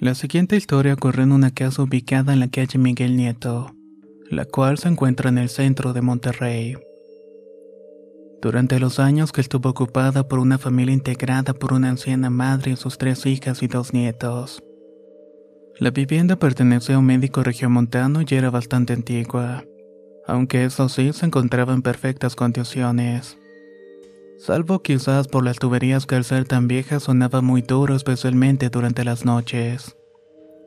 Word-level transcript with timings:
La 0.00 0.14
siguiente 0.14 0.54
historia 0.54 0.94
ocurrió 0.94 1.24
en 1.24 1.32
una 1.32 1.50
casa 1.50 1.82
ubicada 1.82 2.32
en 2.32 2.38
la 2.38 2.46
calle 2.46 2.78
Miguel 2.78 3.16
Nieto, 3.16 3.74
la 4.30 4.44
cual 4.44 4.78
se 4.78 4.86
encuentra 4.86 5.28
en 5.28 5.38
el 5.38 5.48
centro 5.48 5.92
de 5.92 6.02
Monterrey. 6.02 6.76
Durante 8.40 8.78
los 8.78 9.00
años 9.00 9.32
que 9.32 9.40
estuvo 9.40 9.70
ocupada 9.70 10.28
por 10.28 10.38
una 10.38 10.56
familia 10.56 10.94
integrada 10.94 11.52
por 11.52 11.72
una 11.72 11.88
anciana 11.88 12.30
madre 12.30 12.72
y 12.72 12.76
sus 12.76 12.96
tres 12.96 13.26
hijas 13.26 13.60
y 13.64 13.66
dos 13.66 13.92
nietos. 13.92 14.62
La 15.80 15.90
vivienda 15.90 16.36
pertenecía 16.36 16.94
a 16.94 16.98
un 16.98 17.06
médico 17.06 17.42
regiomontano 17.42 18.20
y 18.22 18.34
era 18.34 18.50
bastante 18.50 18.92
antigua, 18.92 19.64
aunque 20.28 20.64
eso 20.64 20.88
sí 20.88 21.12
se 21.12 21.26
encontraba 21.26 21.74
en 21.74 21.82
perfectas 21.82 22.36
condiciones. 22.36 23.37
Salvo 24.38 24.82
quizás 24.82 25.26
por 25.26 25.44
las 25.44 25.58
tuberías 25.58 26.06
que 26.06 26.14
al 26.14 26.24
ser 26.24 26.44
tan 26.44 26.68
viejas 26.68 27.02
sonaba 27.02 27.40
muy 27.42 27.60
duro 27.60 27.96
especialmente 27.96 28.70
durante 28.70 29.04
las 29.04 29.24
noches. 29.24 29.96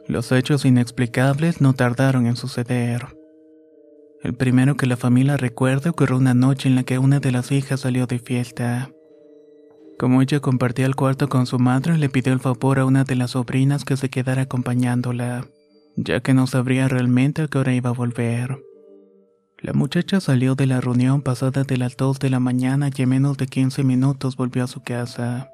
Los 0.07 0.33
hechos 0.33 0.65
inexplicables 0.65 1.61
no 1.61 1.73
tardaron 1.73 2.27
en 2.27 2.35
suceder. 2.35 3.15
El 4.23 4.33
primero 4.33 4.75
que 4.75 4.87
la 4.87 4.97
familia 4.97 5.37
recuerda 5.37 5.89
ocurrió 5.89 6.17
una 6.17 6.33
noche 6.33 6.67
en 6.67 6.75
la 6.75 6.83
que 6.83 6.99
una 6.99 7.21
de 7.21 7.31
las 7.31 7.51
hijas 7.53 7.79
salió 7.79 8.07
de 8.07 8.19
fiesta. 8.19 8.91
Como 9.97 10.21
ella 10.21 10.41
compartía 10.41 10.85
el 10.85 10.95
cuarto 10.95 11.29
con 11.29 11.47
su 11.47 11.57
madre, 11.57 11.97
le 11.97 12.09
pidió 12.09 12.33
el 12.33 12.39
favor 12.41 12.77
a 12.77 12.85
una 12.85 13.05
de 13.05 13.15
las 13.15 13.31
sobrinas 13.31 13.85
que 13.85 13.95
se 13.95 14.09
quedara 14.09 14.43
acompañándola, 14.43 15.47
ya 15.95 16.19
que 16.19 16.33
no 16.33 16.45
sabría 16.45 16.89
realmente 16.89 17.43
a 17.43 17.47
qué 17.47 17.57
hora 17.57 17.73
iba 17.73 17.91
a 17.91 17.93
volver. 17.93 18.59
La 19.61 19.73
muchacha 19.73 20.19
salió 20.19 20.55
de 20.55 20.65
la 20.65 20.81
reunión 20.81 21.21
pasada 21.21 21.63
de 21.63 21.77
las 21.77 21.95
2 21.95 22.17
de 22.17 22.31
la 22.31 22.39
mañana 22.39 22.89
y 22.95 23.01
en 23.03 23.09
menos 23.09 23.37
de 23.37 23.45
15 23.45 23.83
minutos 23.83 24.35
volvió 24.35 24.63
a 24.63 24.67
su 24.67 24.81
casa. 24.81 25.51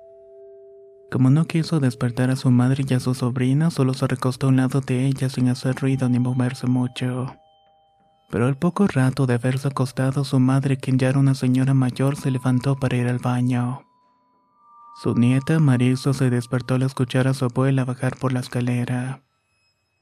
Como 1.12 1.30
no 1.30 1.44
quiso 1.44 1.82
despertar 1.82 2.30
a 2.30 2.38
su 2.38 2.50
madre 2.50 2.86
y 2.88 2.94
a 2.94 3.02
su 3.02 3.14
sobrina, 3.14 3.70
solo 3.70 3.94
se 3.94 4.08
recostó 4.08 4.48
a 4.48 4.50
un 4.52 4.56
lado 4.56 4.80
de 4.80 5.06
ella 5.08 5.28
sin 5.28 5.50
hacer 5.50 5.76
ruido 5.76 6.08
ni 6.08 6.20
moverse 6.20 6.68
mucho. 6.68 7.36
Pero 8.30 8.46
al 8.46 8.56
poco 8.56 8.88
rato 8.88 9.26
de 9.26 9.34
haberse 9.34 9.68
acostado, 9.68 10.24
su 10.24 10.40
madre, 10.40 10.78
quien 10.78 10.98
ya 10.98 11.10
era 11.10 11.20
una 11.20 11.36
señora 11.36 11.74
mayor, 11.74 12.16
se 12.16 12.32
levantó 12.32 12.78
para 12.78 12.96
ir 12.96 13.08
al 13.08 13.20
baño. 13.20 13.82
Su 15.04 15.16
nieta, 15.16 15.60
Marisa, 15.60 16.14
se 16.14 16.30
despertó 16.30 16.76
al 16.76 16.84
escuchar 16.84 17.28
a 17.28 17.34
su 17.34 17.44
abuela 17.44 17.84
bajar 17.84 18.16
por 18.16 18.32
la 18.32 18.40
escalera. 18.40 19.27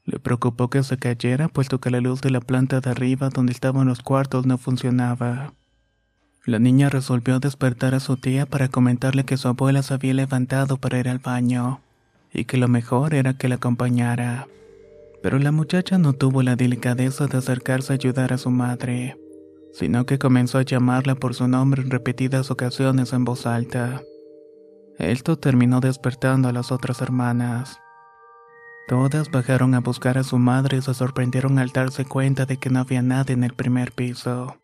Le 0.06 0.20
preocupó 0.20 0.70
que 0.70 0.84
se 0.84 0.96
cayera, 0.96 1.48
puesto 1.48 1.80
que 1.80 1.90
la 1.90 2.00
luz 2.00 2.20
de 2.20 2.30
la 2.30 2.40
planta 2.40 2.80
de 2.80 2.90
arriba 2.90 3.28
donde 3.28 3.52
estaban 3.52 3.88
los 3.88 4.02
cuartos 4.02 4.46
no 4.46 4.56
funcionaba. 4.56 5.52
La 6.44 6.60
niña 6.60 6.88
resolvió 6.88 7.40
despertar 7.40 7.92
a 7.96 7.98
su 7.98 8.16
tía 8.16 8.46
para 8.46 8.68
comentarle 8.68 9.24
que 9.24 9.36
su 9.36 9.48
abuela 9.48 9.82
se 9.82 9.94
había 9.94 10.14
levantado 10.14 10.76
para 10.76 11.00
ir 11.00 11.08
al 11.08 11.18
baño, 11.18 11.80
y 12.32 12.44
que 12.44 12.56
lo 12.56 12.68
mejor 12.68 13.14
era 13.14 13.34
que 13.34 13.48
la 13.48 13.56
acompañara. 13.56 14.46
Pero 15.24 15.40
la 15.40 15.50
muchacha 15.50 15.98
no 15.98 16.12
tuvo 16.12 16.44
la 16.44 16.54
delicadeza 16.54 17.26
de 17.26 17.38
acercarse 17.38 17.92
a 17.92 17.96
ayudar 17.96 18.32
a 18.32 18.38
su 18.38 18.50
madre, 18.50 19.18
sino 19.72 20.06
que 20.06 20.20
comenzó 20.20 20.58
a 20.58 20.62
llamarla 20.62 21.16
por 21.16 21.34
su 21.34 21.48
nombre 21.48 21.82
en 21.82 21.90
repetidas 21.90 22.52
ocasiones 22.52 23.12
en 23.12 23.24
voz 23.24 23.44
alta. 23.44 24.02
Esto 25.00 25.36
terminó 25.36 25.80
despertando 25.80 26.48
a 26.48 26.52
las 26.52 26.70
otras 26.70 27.02
hermanas. 27.02 27.80
Todas 28.88 29.32
bajaron 29.32 29.74
a 29.74 29.80
buscar 29.80 30.16
a 30.16 30.22
su 30.22 30.38
madre 30.38 30.78
y 30.78 30.82
se 30.82 30.94
sorprendieron 30.94 31.58
al 31.58 31.70
darse 31.70 32.04
cuenta 32.04 32.46
de 32.46 32.56
que 32.56 32.70
no 32.70 32.80
había 32.80 33.02
nada 33.02 33.32
en 33.32 33.42
el 33.42 33.52
primer 33.52 33.90
piso. 33.92 34.58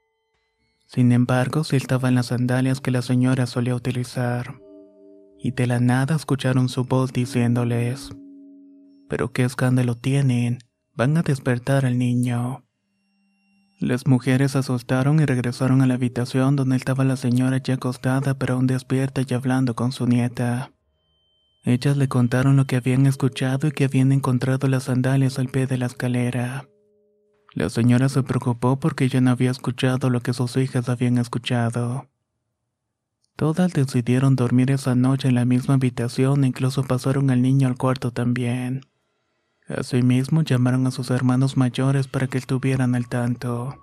Sin 0.87 1.11
embargo, 1.11 1.65
sí 1.65 1.77
estaban 1.77 2.15
las 2.15 2.27
sandalias 2.27 2.81
que 2.81 2.91
la 2.91 3.03
señora 3.03 3.47
solía 3.47 3.75
utilizar. 3.75 4.61
Y 5.39 5.51
de 5.53 5.67
la 5.67 5.81
nada 5.81 6.15
escucharon 6.15 6.69
su 6.69 6.85
voz 6.85 7.13
diciéndoles, 7.13 8.15
Pero 9.09 9.33
qué 9.33 9.45
escándalo 9.45 9.97
tienen, 9.97 10.59
van 10.95 11.17
a 11.17 11.23
despertar 11.23 11.87
al 11.87 11.99
niño. 11.99 12.65
Las 13.81 14.07
mujeres 14.07 14.55
asustaron 14.55 15.19
y 15.19 15.25
regresaron 15.25 15.83
a 15.83 15.87
la 15.87 15.95
habitación 15.95 16.55
donde 16.55 16.77
estaba 16.77 17.05
la 17.05 17.17
señora 17.17 17.59
ya 17.59 17.75
acostada 17.75 18.35
pero 18.35 18.55
aún 18.55 18.69
despierta 18.69 19.23
y 19.27 19.35
hablando 19.35 19.75
con 19.75 19.91
su 19.91 20.07
nieta. 20.07 20.72
Ellas 21.65 21.97
le 21.97 22.09
contaron 22.09 22.57
lo 22.57 22.67
que 22.67 22.77
habían 22.77 23.07
escuchado 23.07 23.69
y 23.69 23.73
que 23.73 23.85
habían 23.85 24.11
encontrado 24.11 24.67
las 24.67 24.85
sandalias 24.85 25.39
al 25.39 25.49
pie 25.49 25.69
de 25.69 25.79
la 25.79 25.87
escalera. 25.87 26.69
La 27.55 27.71
señora 27.71 28.09
se 28.09 28.25
preocupó 28.25 28.81
porque 28.81 29.09
ya 29.09 29.21
no 29.21 29.31
había 29.31 29.53
escuchado 29.53 30.11
lo 30.11 30.21
que 30.21 30.33
sus 30.33 30.57
hijas 30.57 30.89
habían 30.89 31.19
escuchado. 31.19 32.09
Todas 33.37 33.73
decidieron 33.73 34.35
dormir 34.35 34.73
esa 34.73 34.97
noche 34.97 35.29
en 35.29 35.37
la 35.37 35.45
misma 35.45 35.75
habitación 35.75 36.43
e 36.43 36.49
incluso 36.49 36.83
pasaron 36.83 37.31
al 37.31 37.43
niño 37.43 37.69
al 37.69 37.77
cuarto 37.77 38.11
también. 38.11 38.83
Asimismo 39.69 40.43
llamaron 40.43 40.87
a 40.89 40.91
sus 40.91 41.11
hermanos 41.11 41.57
mayores 41.57 42.09
para 42.09 42.27
que 42.27 42.39
estuvieran 42.39 42.97
al 42.97 43.09
tanto. 43.09 43.79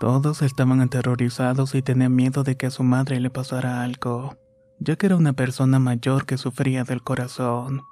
Todos 0.00 0.42
estaban 0.42 0.80
aterrorizados 0.80 1.76
y 1.76 1.82
tenían 1.82 2.14
miedo 2.14 2.42
de 2.42 2.56
que 2.56 2.66
a 2.66 2.70
su 2.70 2.82
madre 2.82 3.20
le 3.20 3.30
pasara 3.30 3.82
algo 3.82 4.36
ya 4.78 4.96
que 4.96 5.06
era 5.06 5.16
una 5.16 5.32
persona 5.32 5.78
mayor 5.78 6.26
que 6.26 6.38
sufría 6.38 6.84
del 6.84 7.02
corazón. 7.02 7.82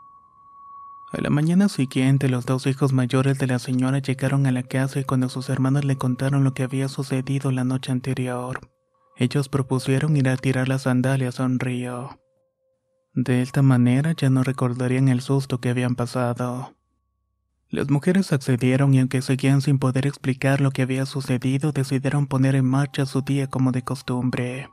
A 1.13 1.21
la 1.21 1.31
mañana 1.31 1.69
siguiente, 1.69 2.29
los 2.29 2.45
dos 2.45 2.67
hijos 2.67 2.93
mayores 2.93 3.39
de 3.39 3.47
la 3.47 3.59
señora 3.59 3.99
llegaron 3.99 4.47
a 4.47 4.53
la 4.53 4.65
casa 4.65 4.99
y 4.99 5.05
cuando 5.05 5.29
sus 5.29 5.49
hermanos 5.49 5.85
le 5.85 5.97
contaron 5.97 6.43
lo 6.43 6.55
que 6.55 6.65
había 6.65 6.89
sucedido 6.89 7.53
la 7.53 7.63
noche 7.63 7.93
anterior, 7.93 8.69
ellos 9.17 9.49
propusieron 9.49 10.17
ir 10.17 10.29
a 10.29 10.37
tirar 10.37 10.69
las 10.69 10.83
sandalias 10.83 11.39
a 11.39 11.45
un 11.45 11.61
río. 11.61 12.19
De 13.15 13.43
esta 13.43 13.63
manera 13.63 14.13
ya 14.17 14.29
no 14.29 14.43
recordarían 14.43 15.07
el 15.09 15.21
susto 15.21 15.61
que 15.61 15.69
habían 15.69 15.95
pasado. 15.95 16.75
Las 17.71 17.91
mujeres 17.91 18.33
accedieron 18.33 18.93
y 18.93 18.99
aunque 18.99 19.23
seguían 19.23 19.61
sin 19.61 19.79
poder 19.79 20.07
explicar 20.07 20.61
lo 20.61 20.73
que 20.73 20.83
había 20.83 21.07
sucedido, 21.07 21.71
decidieron 21.71 22.27
poner 22.27 22.57
en 22.57 22.65
marcha 22.65 23.07
su 23.07 23.23
día 23.23 23.47
como 23.47 23.71
de 23.71 23.83
costumbre. 23.83 24.69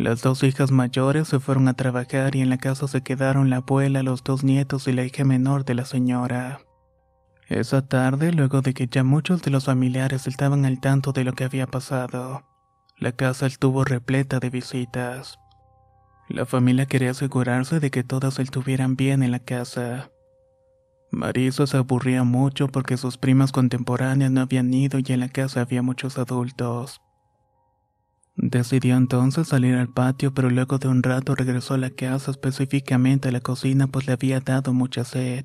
Las 0.00 0.22
dos 0.22 0.42
hijas 0.44 0.70
mayores 0.70 1.28
se 1.28 1.40
fueron 1.40 1.68
a 1.68 1.74
trabajar 1.74 2.34
y 2.34 2.40
en 2.40 2.48
la 2.48 2.56
casa 2.56 2.88
se 2.88 3.02
quedaron 3.02 3.50
la 3.50 3.56
abuela, 3.56 4.02
los 4.02 4.24
dos 4.24 4.44
nietos 4.44 4.88
y 4.88 4.94
la 4.94 5.04
hija 5.04 5.24
menor 5.24 5.66
de 5.66 5.74
la 5.74 5.84
señora. 5.84 6.62
Esa 7.50 7.86
tarde, 7.86 8.32
luego 8.32 8.62
de 8.62 8.72
que 8.72 8.86
ya 8.86 9.04
muchos 9.04 9.42
de 9.42 9.50
los 9.50 9.66
familiares 9.66 10.26
estaban 10.26 10.64
al 10.64 10.80
tanto 10.80 11.12
de 11.12 11.24
lo 11.24 11.34
que 11.34 11.44
había 11.44 11.66
pasado, 11.66 12.46
la 12.96 13.12
casa 13.12 13.44
estuvo 13.44 13.84
repleta 13.84 14.40
de 14.40 14.48
visitas. 14.48 15.38
La 16.30 16.46
familia 16.46 16.86
quería 16.86 17.10
asegurarse 17.10 17.78
de 17.78 17.90
que 17.90 18.02
todas 18.02 18.38
estuvieran 18.38 18.96
bien 18.96 19.22
en 19.22 19.32
la 19.32 19.40
casa. 19.40 20.10
Marisa 21.10 21.66
se 21.66 21.76
aburría 21.76 22.24
mucho 22.24 22.68
porque 22.68 22.96
sus 22.96 23.18
primas 23.18 23.52
contemporáneas 23.52 24.30
no 24.30 24.40
habían 24.40 24.72
ido 24.72 24.98
y 24.98 25.12
en 25.12 25.20
la 25.20 25.28
casa 25.28 25.60
había 25.60 25.82
muchos 25.82 26.16
adultos. 26.16 27.02
Decidió 28.42 28.96
entonces 28.96 29.48
salir 29.48 29.74
al 29.74 29.90
patio, 29.90 30.32
pero 30.32 30.48
luego 30.48 30.78
de 30.78 30.88
un 30.88 31.02
rato 31.02 31.34
regresó 31.34 31.74
a 31.74 31.78
la 31.78 31.90
casa, 31.90 32.30
específicamente 32.30 33.28
a 33.28 33.32
la 33.32 33.42
cocina, 33.42 33.86
pues 33.86 34.06
le 34.06 34.14
había 34.14 34.40
dado 34.40 34.72
mucha 34.72 35.04
sed. 35.04 35.44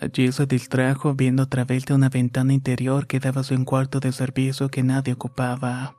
Allí 0.00 0.30
se 0.30 0.46
distrajo 0.46 1.14
viendo 1.14 1.42
a 1.42 1.48
través 1.48 1.84
de 1.84 1.94
una 1.94 2.10
ventana 2.10 2.52
interior 2.52 3.08
que 3.08 3.18
daba 3.18 3.40
a 3.40 3.54
un 3.54 3.64
cuarto 3.64 3.98
de 3.98 4.12
servicio 4.12 4.68
que 4.68 4.84
nadie 4.84 5.14
ocupaba. 5.14 5.96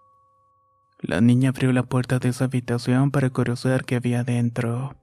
La 1.01 1.19
niña 1.19 1.49
abrió 1.49 1.73
la 1.73 1.83
puerta 1.83 2.19
de 2.19 2.29
esa 2.29 2.45
habitación 2.45 3.11
para 3.11 3.29
conocer 3.29 3.83
qué 3.83 3.95
había 3.97 4.23
dentro, 4.23 4.95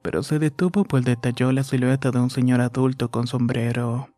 pero 0.00 0.22
se 0.22 0.38
detuvo 0.38 0.84
pues 0.84 1.04
detalló 1.04 1.52
la 1.52 1.62
silueta 1.62 2.10
de 2.10 2.20
un 2.20 2.30
señor 2.30 2.62
adulto 2.62 3.10
con 3.10 3.26
sombrero. 3.26 4.08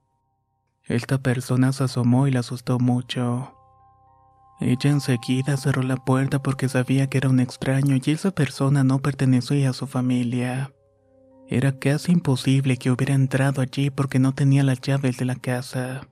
Esta 0.85 1.19
persona 1.19 1.73
se 1.73 1.85
asomó 1.85 2.29
y 2.29 2.31
la 2.31 2.41
asustó 2.41 2.79
mucho. 2.79 3.57
Ella 4.65 4.91
enseguida 4.91 5.57
cerró 5.57 5.83
la 5.83 5.97
puerta 5.97 6.41
porque 6.41 6.69
sabía 6.69 7.09
que 7.09 7.19
era 7.19 7.29
un 7.29 7.41
extraño 7.41 7.97
y 7.97 8.11
esa 8.13 8.31
persona 8.31 8.85
no 8.85 9.01
pertenecía 9.01 9.71
a 9.71 9.73
su 9.73 9.89
familia. 9.89 10.73
Era 11.49 11.81
casi 11.81 12.13
imposible 12.13 12.77
que 12.77 12.93
hubiera 12.93 13.13
entrado 13.13 13.61
allí 13.61 13.91
porque 13.91 14.21
no 14.21 14.35
tenía 14.35 14.63
las 14.63 14.81
llaves 14.81 15.19
de 15.19 15.25
la 15.25 15.35
casa. 15.35 16.07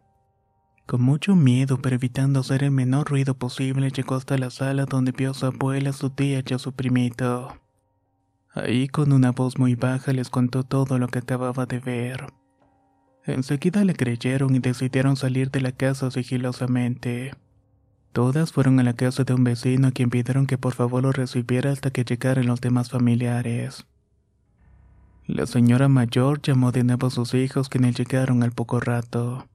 Con 0.87 1.01
mucho 1.03 1.37
miedo, 1.37 1.79
pero 1.81 1.95
evitando 1.95 2.41
hacer 2.41 2.65
el 2.65 2.73
menor 2.73 3.09
ruido 3.09 3.35
posible, 3.35 3.91
llegó 3.91 4.17
hasta 4.17 4.37
la 4.37 4.51
sala 4.51 4.85
donde 4.85 5.13
vio 5.13 5.31
a 5.31 5.35
su 5.35 5.47
abuela, 5.47 5.93
su 5.93 6.11
tía 6.11 6.43
y 6.45 6.53
a 6.53 6.59
su 6.59 6.73
primito. 6.73 7.57
Ahí, 8.53 8.89
con 8.89 9.13
una 9.13 9.31
voz 9.31 9.61
muy 9.61 9.77
baja, 9.77 10.13
les 10.13 10.29
contó 10.29 10.65
todo 10.65 10.99
lo 10.99 11.07
que 11.07 11.21
acababa 11.21 11.67
de 11.67 11.79
ver. 11.79 12.27
Enseguida 13.25 13.85
le 13.85 13.95
creyeron 13.95 14.57
y 14.57 14.59
decidieron 14.59 15.15
salir 15.15 15.53
de 15.53 15.61
la 15.61 15.71
casa 15.71 16.11
sigilosamente. 16.11 17.31
Todas 18.13 18.53
fueron 18.53 18.81
a 18.81 18.83
la 18.83 18.95
casa 18.95 19.23
de 19.25 19.35
un 19.35 19.45
vecino 19.45 19.89
a 19.89 19.93
quien 19.93 20.11
pidieron 20.11 20.47
que 20.47 20.59
por 20.59 20.75
favor 20.75 21.03
lo 21.03 21.13
recibiera 21.13 21.71
hasta 21.71 21.91
que 21.91 22.05
llegaran 22.05 22.47
los 22.47 22.61
demás 22.61 22.91
familiares. 22.91 23.87
La 25.27 25.47
señora 25.47 25.89
mayor 25.89 26.43
llamó 26.43 26.73
de 26.73 26.83
nuevo 26.83 27.07
a 27.07 27.11
sus 27.11 27.35
hijos 27.35 27.69
quienes 27.69 27.97
llegaron 27.97 28.43
al 28.43 28.51
poco 28.51 28.81
rato. 28.81 29.47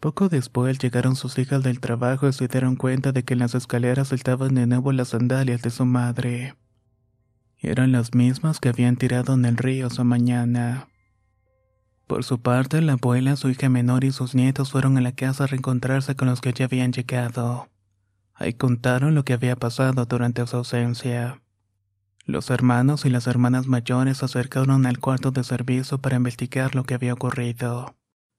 Poco 0.00 0.28
después 0.28 0.78
llegaron 0.78 1.16
sus 1.16 1.38
hijas 1.38 1.62
del 1.62 1.80
trabajo 1.80 2.28
y 2.28 2.32
se 2.34 2.46
dieron 2.46 2.76
cuenta 2.76 3.12
de 3.12 3.24
que 3.24 3.32
en 3.32 3.40
las 3.40 3.54
escaleras 3.54 4.12
estaban 4.12 4.54
de 4.54 4.66
nuevo 4.66 4.92
las 4.92 5.08
sandalias 5.08 5.62
de 5.62 5.70
su 5.70 5.86
madre. 5.86 6.54
Eran 7.58 7.90
las 7.92 8.14
mismas 8.14 8.60
que 8.60 8.68
habían 8.68 8.96
tirado 8.96 9.32
en 9.32 9.46
el 9.46 9.56
río 9.56 9.86
esa 9.86 10.04
mañana. 10.04 10.88
Por 12.06 12.22
su 12.22 12.40
parte, 12.40 12.80
la 12.82 12.92
abuela, 12.92 13.34
su 13.34 13.50
hija 13.50 13.68
menor 13.68 14.04
y 14.04 14.12
sus 14.12 14.34
nietos 14.34 14.70
fueron 14.70 14.96
a 14.96 15.00
la 15.00 15.12
casa 15.12 15.44
a 15.44 15.46
reencontrarse 15.48 16.14
con 16.14 16.28
los 16.28 16.40
que 16.40 16.52
ya 16.52 16.66
habían 16.66 16.92
llegado. 16.92 17.68
Ahí 18.34 18.52
contaron 18.52 19.14
lo 19.14 19.24
que 19.24 19.32
había 19.32 19.56
pasado 19.56 20.04
durante 20.04 20.46
su 20.46 20.56
ausencia. 20.56 21.42
Los 22.24 22.50
hermanos 22.50 23.06
y 23.06 23.10
las 23.10 23.26
hermanas 23.26 23.66
mayores 23.66 24.18
se 24.18 24.24
acercaron 24.24 24.86
al 24.86 24.98
cuarto 24.98 25.30
de 25.30 25.42
servicio 25.42 25.98
para 25.98 26.16
investigar 26.16 26.74
lo 26.74 26.84
que 26.84 26.94
había 26.94 27.14
ocurrido, 27.14 27.96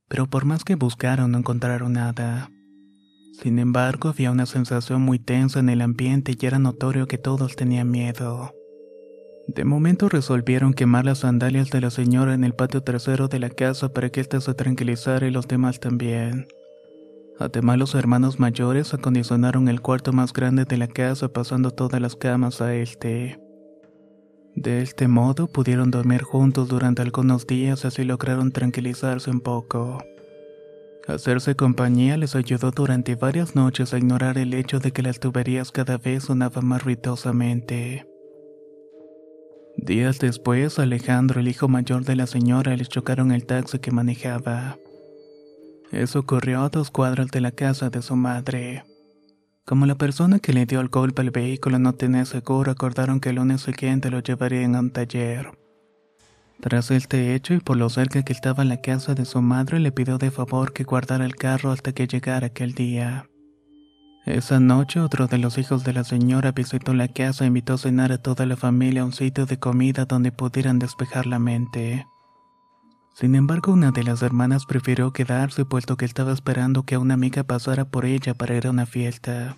pero 0.08 0.28
por 0.28 0.46
más 0.46 0.64
que 0.64 0.76
buscaron 0.76 1.32
no 1.32 1.40
encontraron 1.40 1.94
nada. 1.94 2.50
Sin 3.42 3.60
embargo, 3.60 4.10
había 4.10 4.32
una 4.32 4.46
sensación 4.46 5.02
muy 5.02 5.20
tensa 5.20 5.60
en 5.60 5.70
el 5.70 5.82
ambiente 5.82 6.36
y 6.40 6.46
era 6.46 6.58
notorio 6.58 7.08
que 7.08 7.18
todos 7.18 7.56
tenían 7.56 7.92
miedo. 7.92 8.54
De 9.48 9.64
momento 9.64 10.10
resolvieron 10.10 10.74
quemar 10.74 11.06
las 11.06 11.20
sandalias 11.20 11.70
de 11.70 11.80
la 11.80 11.90
señora 11.90 12.34
en 12.34 12.44
el 12.44 12.54
patio 12.54 12.84
trasero 12.84 13.30
de 13.30 13.40
la 13.40 13.50
casa 13.50 13.94
para 13.94 14.10
que 14.10 14.20
ésta 14.20 14.42
se 14.42 14.54
tranquilizara 14.54 15.26
y 15.26 15.32
los 15.32 15.48
demás 15.48 15.80
también. 15.80 16.48
Además, 17.40 17.78
los 17.78 17.96
hermanos 17.96 18.40
mayores 18.40 18.94
acondicionaron 18.94 19.70
el 19.70 19.82
cuarto 19.82 20.12
más 20.12 20.34
grande 20.34 20.66
de 20.66 20.76
la 20.76 20.88
casa 20.88 21.30
pasando 21.30 21.72
todas 21.72 22.02
las 22.02 22.18
camas 22.18 22.60
a 22.62 22.76
este. 22.76 23.40
De 24.56 24.82
este 24.82 25.08
modo 25.08 25.48
pudieron 25.48 25.92
dormir 25.92 26.24
juntos 26.24 26.68
durante 26.68 27.02
algunos 27.02 27.48
días 27.48 27.86
así 27.86 28.04
lograron 28.04 28.52
tranquilizarse 28.52 29.30
un 29.30 29.40
poco. 29.40 30.04
Hacerse 31.08 31.56
compañía 31.56 32.18
les 32.18 32.36
ayudó 32.36 32.72
durante 32.72 33.16
varias 33.16 33.56
noches 33.56 33.94
a 33.94 33.98
ignorar 33.98 34.38
el 34.38 34.54
hecho 34.54 34.80
de 34.80 34.92
que 34.92 35.04
las 35.04 35.22
tuberías 35.22 35.72
cada 35.72 35.98
vez 35.98 36.26
sonaban 36.26 36.66
más 36.66 36.84
ruidosamente. 36.84 38.17
Días 39.78 40.20
después, 40.20 40.80
Alejandro, 40.80 41.40
el 41.40 41.48
hijo 41.48 41.68
mayor 41.68 42.04
de 42.04 42.16
la 42.16 42.28
señora, 42.28 42.76
les 42.76 42.90
chocaron 42.90 43.32
el 43.32 43.46
taxi 43.46 43.80
que 43.80 43.92
manejaba. 43.92 44.78
Eso 45.92 46.20
ocurrió 46.20 46.62
a 46.62 46.70
dos 46.70 46.92
cuadras 46.92 47.28
de 47.32 47.40
la 47.40 47.52
casa 47.52 47.90
de 47.90 48.02
su 48.02 48.16
madre. 48.16 48.84
Como 49.66 49.86
la 49.86 49.96
persona 49.96 50.40
que 50.40 50.52
le 50.52 50.66
dio 50.66 50.82
el 50.82 50.90
golpe 50.90 51.22
al 51.22 51.32
vehículo 51.32 51.80
no 51.80 51.94
tenía 51.94 52.26
seguro, 52.26 52.72
acordaron 52.72 53.20
que 53.20 53.30
el 53.30 53.36
lunes 53.36 53.62
siguiente 53.62 54.10
lo 54.10 54.20
llevarían 54.20 54.76
a 54.76 54.80
un 54.80 54.92
taller. 54.92 55.52
Tras 56.60 56.90
este 56.90 57.36
hecho 57.36 57.54
y 57.54 57.60
por 57.60 57.78
lo 57.78 57.90
cerca 57.90 58.24
que 58.24 58.34
estaba 58.34 58.66
la 58.66 58.82
casa 58.82 59.14
de 59.14 59.26
su 59.26 59.42
madre, 59.42 59.80
le 59.80 59.92
pidió 59.92 60.18
de 60.18 60.32
favor 60.32 60.74
que 60.74 60.84
guardara 60.84 61.24
el 61.24 61.36
carro 61.36 61.72
hasta 61.72 61.94
que 61.94 62.08
llegara 62.08 62.48
aquel 62.48 62.74
día. 62.74 63.30
Esa 64.28 64.60
noche, 64.60 65.00
otro 65.00 65.28
de 65.28 65.38
los 65.38 65.58
hijos 65.58 65.86
de 65.86 65.94
la 65.94 66.04
señora 66.04 66.52
visitó 66.52 66.94
la 66.94 67.08
casa 67.08 67.46
e 67.46 67.48
invitó 67.48 67.76
a 67.76 67.78
cenar 67.78 68.12
a 68.12 68.18
toda 68.18 68.46
la 68.46 68.58
familia 68.58 69.04
a 69.04 69.06
un 69.06 69.14
sitio 69.14 69.46
de 69.46 69.58
comida 69.58 70.04
donde 70.04 70.34
pudieran 70.34 70.80
despejar 70.80 71.26
la 71.26 71.40
mente. 71.40 72.06
Sin 73.16 73.36
embargo, 73.36 73.72
una 73.72 73.92
de 73.92 74.04
las 74.04 74.22
hermanas 74.24 74.66
prefirió 74.66 75.14
quedarse 75.14 75.64
puesto 75.64 75.96
que 75.96 76.04
estaba 76.04 76.34
esperando 76.34 76.84
que 76.84 76.98
una 76.98 77.14
amiga 77.14 77.46
pasara 77.46 77.86
por 77.86 78.04
ella 78.04 78.34
para 78.34 78.58
ir 78.58 78.68
a 78.68 78.72
una 78.72 78.86
fiesta. 78.86 79.56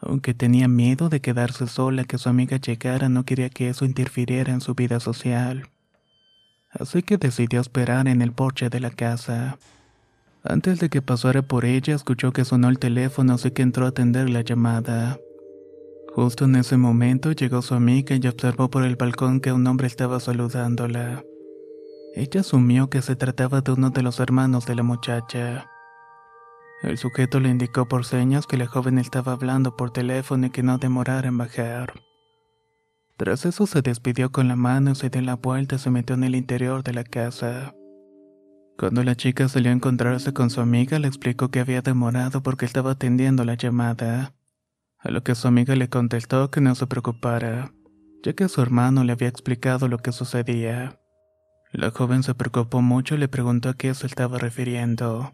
Aunque 0.00 0.34
tenía 0.34 0.66
miedo 0.66 1.08
de 1.08 1.20
quedarse 1.20 1.68
sola 1.68 2.02
que 2.02 2.18
su 2.18 2.28
amiga 2.28 2.56
llegara, 2.56 3.08
no 3.08 3.24
quería 3.24 3.50
que 3.50 3.68
eso 3.68 3.84
interfiriera 3.84 4.52
en 4.52 4.62
su 4.62 4.74
vida 4.74 4.98
social. 4.98 5.68
Así 6.72 7.04
que 7.04 7.18
decidió 7.18 7.60
esperar 7.60 8.08
en 8.08 8.20
el 8.20 8.32
porche 8.32 8.68
de 8.68 8.80
la 8.80 8.90
casa. 8.90 9.58
Antes 10.42 10.80
de 10.80 10.88
que 10.88 11.02
pasara 11.02 11.42
por 11.42 11.64
ella, 11.64 11.94
escuchó 11.94 12.32
que 12.32 12.44
sonó 12.44 12.68
el 12.68 12.78
teléfono, 12.78 13.34
así 13.34 13.50
que 13.50 13.62
entró 13.62 13.84
a 13.84 13.90
atender 13.90 14.30
la 14.30 14.40
llamada. 14.40 15.18
Justo 16.14 16.46
en 16.46 16.56
ese 16.56 16.76
momento 16.76 17.32
llegó 17.32 17.62
su 17.62 17.74
amiga 17.74 18.16
y 18.16 18.26
observó 18.26 18.70
por 18.70 18.84
el 18.84 18.96
balcón 18.96 19.40
que 19.40 19.52
un 19.52 19.66
hombre 19.66 19.86
estaba 19.86 20.18
saludándola. 20.18 21.24
Ella 22.14 22.40
asumió 22.40 22.90
que 22.90 23.02
se 23.02 23.16
trataba 23.16 23.60
de 23.60 23.72
uno 23.72 23.90
de 23.90 24.02
los 24.02 24.18
hermanos 24.18 24.66
de 24.66 24.74
la 24.74 24.82
muchacha. 24.82 25.70
El 26.82 26.96
sujeto 26.96 27.38
le 27.38 27.50
indicó 27.50 27.86
por 27.86 28.06
señas 28.06 28.46
que 28.46 28.56
la 28.56 28.66
joven 28.66 28.98
estaba 28.98 29.32
hablando 29.32 29.76
por 29.76 29.92
teléfono 29.92 30.46
y 30.46 30.50
que 30.50 30.62
no 30.62 30.78
demorara 30.78 31.28
en 31.28 31.36
bajar. 31.36 31.92
Tras 33.18 33.44
eso 33.44 33.66
se 33.66 33.82
despidió 33.82 34.32
con 34.32 34.48
la 34.48 34.56
mano 34.56 34.94
se 34.94 35.10
dio 35.10 35.20
la 35.20 35.36
vuelta 35.36 35.76
y 35.76 35.78
se 35.78 35.90
metió 35.90 36.16
en 36.16 36.24
el 36.24 36.34
interior 36.34 36.82
de 36.82 36.94
la 36.94 37.04
casa. 37.04 37.74
Cuando 38.80 39.04
la 39.04 39.14
chica 39.14 39.46
salió 39.46 39.70
a 39.70 39.74
encontrarse 39.74 40.32
con 40.32 40.48
su 40.48 40.62
amiga, 40.62 40.98
le 40.98 41.06
explicó 41.06 41.50
que 41.50 41.60
había 41.60 41.82
demorado 41.82 42.42
porque 42.42 42.64
estaba 42.64 42.92
atendiendo 42.92 43.44
la 43.44 43.52
llamada. 43.52 44.32
A 44.98 45.10
lo 45.10 45.22
que 45.22 45.34
su 45.34 45.48
amiga 45.48 45.76
le 45.76 45.90
contestó 45.90 46.50
que 46.50 46.62
no 46.62 46.74
se 46.74 46.86
preocupara, 46.86 47.74
ya 48.22 48.32
que 48.32 48.48
su 48.48 48.62
hermano 48.62 49.04
le 49.04 49.12
había 49.12 49.28
explicado 49.28 49.86
lo 49.86 49.98
que 49.98 50.12
sucedía. 50.12 50.98
La 51.72 51.90
joven 51.90 52.22
se 52.22 52.34
preocupó 52.34 52.80
mucho 52.80 53.16
y 53.16 53.18
le 53.18 53.28
preguntó 53.28 53.68
a 53.68 53.74
qué 53.74 53.92
se 53.92 54.06
estaba 54.06 54.38
refiriendo. 54.38 55.30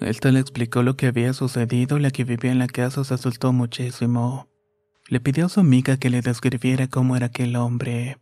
Esta 0.00 0.32
le 0.32 0.40
explicó 0.40 0.82
lo 0.82 0.96
que 0.96 1.08
había 1.08 1.34
sucedido 1.34 1.98
y 1.98 2.00
la 2.00 2.10
que 2.10 2.24
vivía 2.24 2.50
en 2.50 2.60
la 2.60 2.66
casa 2.66 3.04
se 3.04 3.12
asustó 3.12 3.52
muchísimo. 3.52 4.48
Le 5.10 5.20
pidió 5.20 5.44
a 5.44 5.48
su 5.50 5.60
amiga 5.60 5.98
que 5.98 6.08
le 6.08 6.22
describiera 6.22 6.88
cómo 6.88 7.14
era 7.14 7.26
aquel 7.26 7.56
hombre. 7.56 8.16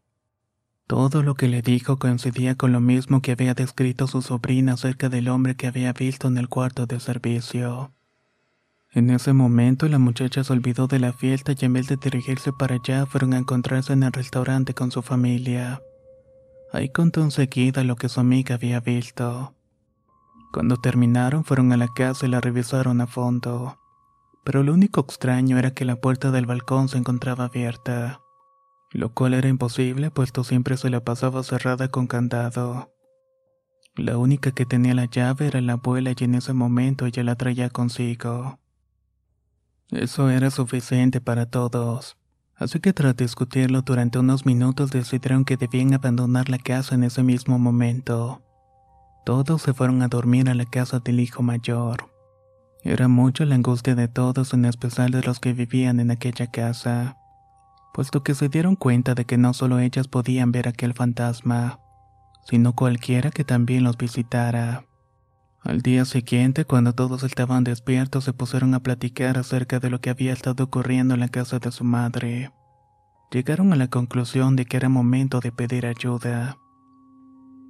Todo 0.87 1.25
lo 1.25 1.35
que 1.35 1.49
le 1.49 1.63
dijo 1.63 1.99
coincidía 1.99 2.55
con 2.55 2.71
lo 2.71 2.81
mismo 2.81 3.21
que 3.21 3.33
había 3.33 3.55
descrito 3.55 4.07
su 4.07 4.23
sobrina 4.23 4.75
acerca 4.75 5.09
del 5.09 5.29
hombre 5.29 5.57
que 5.57 5.67
había 5.67 5.93
visto 5.93 6.29
en 6.29 6.39
el 6.39 6.49
cuarto 6.49 6.87
de 6.87 7.01
servicio. 7.01 7.93
En 8.93 9.11
ese 9.11 9.33
momento 9.33 9.89
la 9.89 9.99
muchacha 9.99 10.45
se 10.45 10.53
olvidó 10.53 10.87
de 10.87 11.01
la 11.01 11.13
fiesta 11.13 11.53
y 11.59 11.65
en 11.65 11.73
vez 11.73 11.89
de 11.89 11.97
dirigirse 11.97 12.53
para 12.53 12.77
allá 12.77 13.05
fueron 13.05 13.35
a 13.35 13.39
encontrarse 13.39 13.95
en 13.95 14.05
el 14.05 14.13
restaurante 14.13 14.75
con 14.75 14.93
su 14.93 15.03
familia. 15.03 15.83
Ahí 16.73 16.89
contó 16.91 17.21
enseguida 17.23 17.83
lo 17.83 17.97
que 17.97 18.09
su 18.09 18.21
amiga 18.21 18.55
había 18.55 18.79
visto. 18.79 19.55
Cuando 20.53 20.77
terminaron 20.77 21.43
fueron 21.45 21.73
a 21.73 21.77
la 21.77 21.89
casa 21.89 22.27
y 22.27 22.29
la 22.29 22.41
revisaron 22.41 23.01
a 23.01 23.09
fondo. 23.09 23.77
Pero 24.45 24.63
lo 24.63 24.73
único 24.73 25.01
extraño 25.01 25.59
era 25.59 25.73
que 25.73 25.85
la 25.85 25.97
puerta 25.97 26.31
del 26.31 26.47
balcón 26.47 26.89
se 26.89 26.97
encontraba 26.97 27.47
abierta, 27.47 28.21
lo 28.97 29.13
cual 29.13 29.35
era 29.35 29.49
imposible 29.49 30.11
puesto 30.11 30.45
siempre 30.45 30.77
se 30.77 30.91
la 30.91 31.05
pasaba 31.05 31.43
cerrada 31.43 31.89
con 31.89 32.07
candado. 32.07 32.93
La 33.95 34.19
única 34.19 34.51
que 34.51 34.67
tenía 34.67 34.95
la 34.95 35.07
llave 35.07 35.47
era 35.47 35.61
la 35.61 35.75
abuela 35.75 36.13
y 36.17 36.25
en 36.25 36.35
ese 36.35 36.53
momento 36.53 37.07
ella 37.07 37.23
la 37.23 37.37
traía 37.37 37.71
consigo. 37.71 38.59
Eso 39.91 40.31
era 40.31 40.51
suficiente 40.51 41.21
para 41.21 41.47
todos. 41.47 42.17
Así 42.57 42.81
que 42.81 42.93
tras 42.93 43.17
discutirlo 43.17 43.83
durante 43.83 44.19
unos 44.19 44.47
minutos 44.47 44.91
decidieron 44.91 45.45
que 45.45 45.57
debían 45.57 45.95
abandonar 45.95 46.49
la 46.49 46.59
casa 46.59 46.95
en 46.95 47.05
ese 47.05 47.23
mismo 47.23 47.59
momento. 47.59 48.43
Todos 49.25 49.63
se 49.63 49.75
fueron 49.75 50.03
a 50.03 50.09
dormir 50.09 50.49
a 50.49 50.55
la 50.55 50.65
casa 50.65 51.01
del 51.01 51.21
hijo 51.21 51.43
mayor. 51.43 52.11
Era 52.83 53.09
mucho 53.09 53.45
la 53.45 53.57
angustia 53.57 53.95
de 53.95 54.09
todos, 54.09 54.55
en 54.55 54.65
especial 54.65 55.11
de 55.11 55.23
los 55.23 55.41
que 55.41 55.53
vivían 55.53 56.01
en 56.01 56.11
aquella 56.11 56.47
casa, 56.51 57.19
puesto 57.97 58.23
que 58.23 58.35
se 58.35 58.51
dieron 58.51 58.77
cuenta 58.77 59.15
de 59.15 59.25
que 59.25 59.39
no 59.39 59.55
solo 59.55 59.79
ellas 59.79 60.07
podían 60.07 60.53
ver 60.53 60.69
aquel 60.69 60.93
fantasma, 60.93 61.81
sino 62.45 62.75
cualquiera 62.75 63.31
que 63.31 63.43
también 63.43 63.85
los 63.85 63.97
visitara. 63.97 64.85
Al 65.63 65.81
día 65.81 66.05
siguiente, 66.05 66.67
cuando 66.67 66.93
todos 66.93 67.23
estaban 67.23 67.65
despiertos, 67.65 68.25
se 68.25 68.35
pusieron 68.35 68.75
a 68.75 68.81
platicar 68.81 69.39
acerca 69.39 69.81
de 69.81 69.89
lo 69.89 70.03
que 70.03 70.11
había 70.11 70.35
estado 70.35 70.65
ocurriendo 70.65 71.15
en 71.15 71.21
la 71.21 71.29
casa 71.29 71.59
de 71.59 71.73
su 71.73 71.85
madre. 71.85 72.53
Llegaron 73.31 73.73
a 73.73 73.77
la 73.77 73.89
conclusión 73.89 74.57
de 74.57 74.67
que 74.67 74.77
era 74.77 74.91
momento 74.91 75.41
de 75.41 75.51
pedir 75.51 75.87
ayuda. 75.87 76.59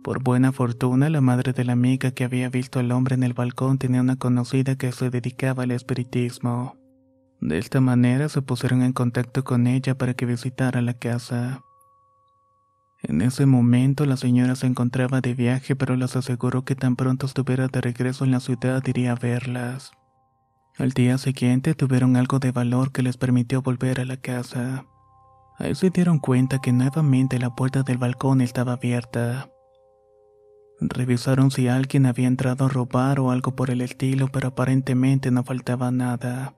Por 0.02 0.24
buena 0.24 0.50
fortuna, 0.50 1.08
la 1.08 1.20
madre 1.20 1.52
de 1.52 1.64
la 1.64 1.74
amiga 1.74 2.10
que 2.10 2.24
había 2.24 2.48
visto 2.48 2.80
al 2.80 2.90
hombre 2.90 3.14
en 3.14 3.22
el 3.22 3.32
balcón 3.32 3.78
tenía 3.78 4.00
una 4.00 4.16
conocida 4.16 4.74
que 4.74 4.90
se 4.90 5.08
dedicaba 5.08 5.62
al 5.62 5.70
espiritismo. 5.70 6.74
De 7.40 7.58
esta 7.58 7.80
manera 7.80 8.28
se 8.28 8.42
pusieron 8.42 8.82
en 8.82 8.92
contacto 8.92 9.44
con 9.44 9.66
ella 9.66 9.96
para 9.96 10.14
que 10.14 10.26
visitara 10.26 10.80
la 10.82 10.94
casa. 10.94 11.62
En 13.02 13.20
ese 13.20 13.46
momento 13.46 14.06
la 14.06 14.16
señora 14.16 14.56
se 14.56 14.66
encontraba 14.66 15.20
de 15.20 15.34
viaje, 15.34 15.76
pero 15.76 15.96
les 15.96 16.16
aseguró 16.16 16.64
que 16.64 16.74
tan 16.74 16.96
pronto 16.96 17.26
estuviera 17.26 17.68
de 17.68 17.80
regreso 17.80 18.24
en 18.24 18.30
la 18.32 18.40
ciudad 18.40 18.82
iría 18.86 19.12
a 19.12 19.16
verlas. 19.16 19.92
Al 20.78 20.90
día 20.90 21.18
siguiente 21.18 21.74
tuvieron 21.74 22.16
algo 22.16 22.38
de 22.38 22.52
valor 22.52 22.92
que 22.92 23.02
les 23.02 23.16
permitió 23.16 23.62
volver 23.62 24.00
a 24.00 24.04
la 24.04 24.16
casa. 24.16 24.86
Ahí 25.58 25.74
se 25.74 25.90
dieron 25.90 26.18
cuenta 26.18 26.58
que 26.58 26.72
nuevamente 26.72 27.38
la 27.38 27.54
puerta 27.54 27.82
del 27.82 27.98
balcón 27.98 28.40
estaba 28.40 28.74
abierta. 28.74 29.48
Revisaron 30.80 31.50
si 31.50 31.68
alguien 31.68 32.04
había 32.04 32.26
entrado 32.26 32.66
a 32.66 32.68
robar 32.68 33.20
o 33.20 33.30
algo 33.30 33.56
por 33.56 33.70
el 33.70 33.80
estilo, 33.80 34.28
pero 34.28 34.48
aparentemente 34.48 35.30
no 35.30 35.44
faltaba 35.44 35.90
nada. 35.90 36.54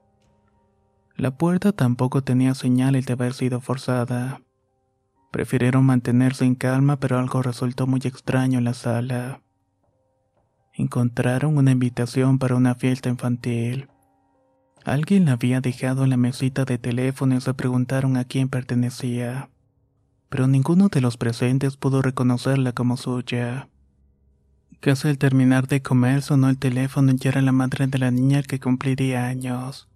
La 1.19 1.31
puerta 1.31 1.73
tampoco 1.73 2.23
tenía 2.23 2.55
señales 2.55 3.05
de 3.05 3.11
haber 3.11 3.33
sido 3.33 3.59
forzada. 3.59 4.39
Prefirieron 5.31 5.83
mantenerse 5.83 6.45
en 6.45 6.55
calma, 6.55 6.95
pero 6.95 7.19
algo 7.19 7.41
resultó 7.41 7.87
muy 7.87 7.99
extraño 8.05 8.57
en 8.57 8.63
la 8.63 8.73
sala. 8.73 9.41
Encontraron 10.73 11.57
una 11.57 11.71
invitación 11.71 12.39
para 12.39 12.55
una 12.55 12.73
fiesta 12.73 13.09
infantil. 13.09 13.89
Alguien 14.85 15.25
la 15.25 15.33
había 15.33 15.59
dejado 15.59 16.05
en 16.05 16.11
la 16.11 16.15
mesita 16.15 16.63
de 16.63 16.77
teléfono 16.77 17.35
y 17.35 17.41
se 17.41 17.53
preguntaron 17.53 18.15
a 18.15 18.23
quién 18.23 18.47
pertenecía. 18.47 19.49
Pero 20.29 20.47
ninguno 20.47 20.87
de 20.87 21.01
los 21.01 21.17
presentes 21.17 21.75
pudo 21.75 22.01
reconocerla 22.01 22.71
como 22.71 22.95
suya. 22.95 23.67
Casi 24.79 25.09
al 25.09 25.17
terminar 25.17 25.67
de 25.67 25.81
comer 25.81 26.21
sonó 26.21 26.47
el 26.47 26.57
teléfono 26.57 27.11
y 27.11 27.27
era 27.27 27.41
la 27.41 27.51
madre 27.51 27.87
de 27.87 27.97
la 27.97 28.09
niña 28.09 28.41
que 28.41 28.61
cumpliría 28.61 29.27
años. 29.27 29.88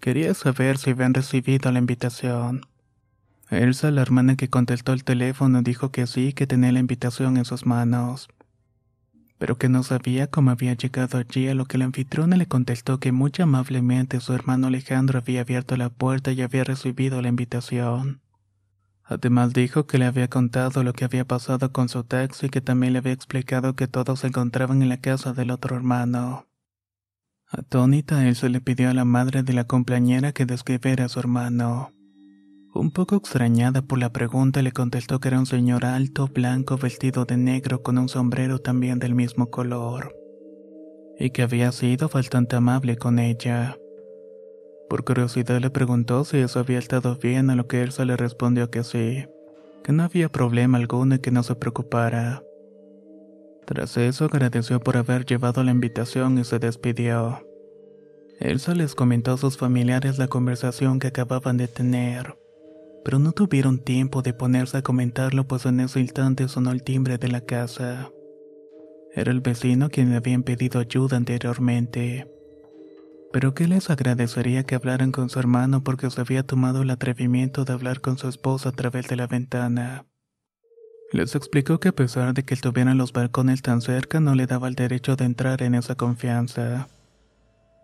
Quería 0.00 0.32
saber 0.34 0.78
si 0.78 0.90
habían 0.90 1.12
recibido 1.14 1.72
la 1.72 1.80
invitación. 1.80 2.66
Elsa, 3.50 3.90
la 3.90 4.02
hermana 4.02 4.36
que 4.36 4.48
contestó 4.48 4.92
el 4.92 5.04
teléfono, 5.04 5.62
dijo 5.62 5.90
que 5.90 6.06
sí, 6.06 6.32
que 6.32 6.46
tenía 6.46 6.70
la 6.70 6.80
invitación 6.80 7.36
en 7.36 7.44
sus 7.44 7.64
manos, 7.66 8.28
pero 9.38 9.56
que 9.56 9.68
no 9.68 9.82
sabía 9.82 10.26
cómo 10.26 10.50
había 10.50 10.74
llegado 10.74 11.16
allí, 11.18 11.48
a 11.48 11.54
lo 11.54 11.64
que 11.64 11.78
la 11.78 11.86
anfitriona 11.86 12.36
le 12.36 12.46
contestó 12.46 13.00
que 13.00 13.12
muy 13.12 13.32
amablemente 13.40 14.20
su 14.20 14.34
hermano 14.34 14.66
Alejandro 14.66 15.20
había 15.20 15.40
abierto 15.40 15.76
la 15.76 15.88
puerta 15.88 16.32
y 16.32 16.42
había 16.42 16.64
recibido 16.64 17.22
la 17.22 17.28
invitación. 17.28 18.20
Además 19.04 19.54
dijo 19.54 19.86
que 19.86 19.96
le 19.96 20.04
había 20.04 20.28
contado 20.28 20.84
lo 20.84 20.92
que 20.92 21.06
había 21.06 21.24
pasado 21.24 21.72
con 21.72 21.88
su 21.88 22.04
taxi 22.04 22.46
y 22.46 22.50
que 22.50 22.60
también 22.60 22.92
le 22.92 22.98
había 22.98 23.12
explicado 23.12 23.74
que 23.74 23.88
todos 23.88 24.20
se 24.20 24.26
encontraban 24.26 24.82
en 24.82 24.90
la 24.90 24.98
casa 24.98 25.32
del 25.32 25.50
otro 25.50 25.76
hermano. 25.76 26.47
Atónita, 27.50 28.28
Elsa 28.28 28.50
le 28.50 28.60
pidió 28.60 28.90
a 28.90 28.94
la 28.94 29.06
madre 29.06 29.42
de 29.42 29.54
la 29.54 29.64
compañera 29.64 30.32
que 30.32 30.44
describiera 30.44 31.06
a 31.06 31.08
su 31.08 31.18
hermano. 31.18 31.92
Un 32.74 32.90
poco 32.90 33.16
extrañada 33.16 33.80
por 33.80 33.98
la 33.98 34.12
pregunta, 34.12 34.60
le 34.60 34.72
contestó 34.72 35.18
que 35.18 35.28
era 35.28 35.38
un 35.38 35.46
señor 35.46 35.86
alto, 35.86 36.28
blanco, 36.28 36.76
vestido 36.76 37.24
de 37.24 37.38
negro, 37.38 37.82
con 37.82 37.96
un 37.96 38.10
sombrero 38.10 38.58
también 38.58 38.98
del 38.98 39.14
mismo 39.14 39.48
color, 39.48 40.14
y 41.18 41.30
que 41.30 41.40
había 41.40 41.72
sido 41.72 42.10
bastante 42.10 42.56
amable 42.56 42.98
con 42.98 43.18
ella. 43.18 43.78
Por 44.90 45.04
curiosidad 45.04 45.58
le 45.58 45.70
preguntó 45.70 46.24
si 46.24 46.36
eso 46.36 46.60
había 46.60 46.78
estado 46.78 47.16
bien, 47.16 47.48
a 47.48 47.56
lo 47.56 47.66
que 47.66 47.80
Elsa 47.80 48.04
le 48.04 48.18
respondió 48.18 48.70
que 48.70 48.84
sí, 48.84 49.24
que 49.82 49.92
no 49.92 50.02
había 50.02 50.28
problema 50.28 50.76
alguno 50.76 51.14
y 51.14 51.18
que 51.20 51.30
no 51.30 51.42
se 51.42 51.54
preocupara. 51.54 52.42
Tras 53.68 53.96
eso 53.96 54.24
agradeció 54.24 54.80
por 54.80 54.96
haber 54.96 55.24
llevado 55.24 55.62
la 55.62 55.70
invitación 55.70 56.38
y 56.38 56.44
se 56.44 56.58
despidió. 56.58 57.46
Elsa 58.40 58.74
les 58.74 58.96
comentó 58.96 59.34
a 59.34 59.38
sus 59.38 59.56
familiares 59.56 60.18
la 60.18 60.26
conversación 60.26 60.98
que 60.98 61.06
acababan 61.06 61.56
de 61.56 61.68
tener 61.68 62.34
pero 63.08 63.18
no 63.18 63.32
tuvieron 63.32 63.78
tiempo 63.78 64.20
de 64.20 64.34
ponerse 64.34 64.76
a 64.76 64.82
comentarlo 64.82 65.46
pues 65.46 65.64
en 65.64 65.80
ese 65.80 65.98
instante 65.98 66.46
sonó 66.46 66.72
el 66.72 66.82
timbre 66.82 67.16
de 67.16 67.28
la 67.28 67.40
casa. 67.40 68.10
Era 69.14 69.30
el 69.30 69.40
vecino 69.40 69.88
quien 69.88 70.10
le 70.10 70.16
habían 70.16 70.42
pedido 70.42 70.78
ayuda 70.78 71.16
anteriormente. 71.16 72.30
Pero 73.32 73.54
que 73.54 73.66
les 73.66 73.88
agradecería 73.88 74.64
que 74.64 74.74
hablaran 74.74 75.10
con 75.10 75.30
su 75.30 75.38
hermano 75.38 75.82
porque 75.82 76.10
se 76.10 76.20
había 76.20 76.42
tomado 76.42 76.82
el 76.82 76.90
atrevimiento 76.90 77.64
de 77.64 77.72
hablar 77.72 78.02
con 78.02 78.18
su 78.18 78.28
esposa 78.28 78.68
a 78.68 78.72
través 78.72 79.08
de 79.08 79.16
la 79.16 79.26
ventana. 79.26 80.04
Les 81.10 81.34
explicó 81.34 81.80
que 81.80 81.88
a 81.88 81.92
pesar 81.92 82.34
de 82.34 82.44
que 82.44 82.52
estuvieran 82.52 82.98
los 82.98 83.12
balcones 83.12 83.62
tan 83.62 83.80
cerca 83.80 84.20
no 84.20 84.34
le 84.34 84.46
daba 84.46 84.68
el 84.68 84.74
derecho 84.74 85.16
de 85.16 85.24
entrar 85.24 85.62
en 85.62 85.74
esa 85.74 85.94
confianza. 85.94 86.88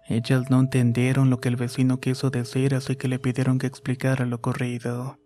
Ellas 0.06 0.50
no 0.50 0.60
entendieron 0.60 1.30
lo 1.30 1.40
que 1.40 1.48
el 1.48 1.56
vecino 1.56 2.00
quiso 2.00 2.28
decir, 2.28 2.74
así 2.74 2.96
que 2.96 3.08
le 3.08 3.18
pidieron 3.18 3.58
que 3.58 3.66
explicara 3.66 4.26
lo 4.26 4.36
ocurrido. 4.36 5.18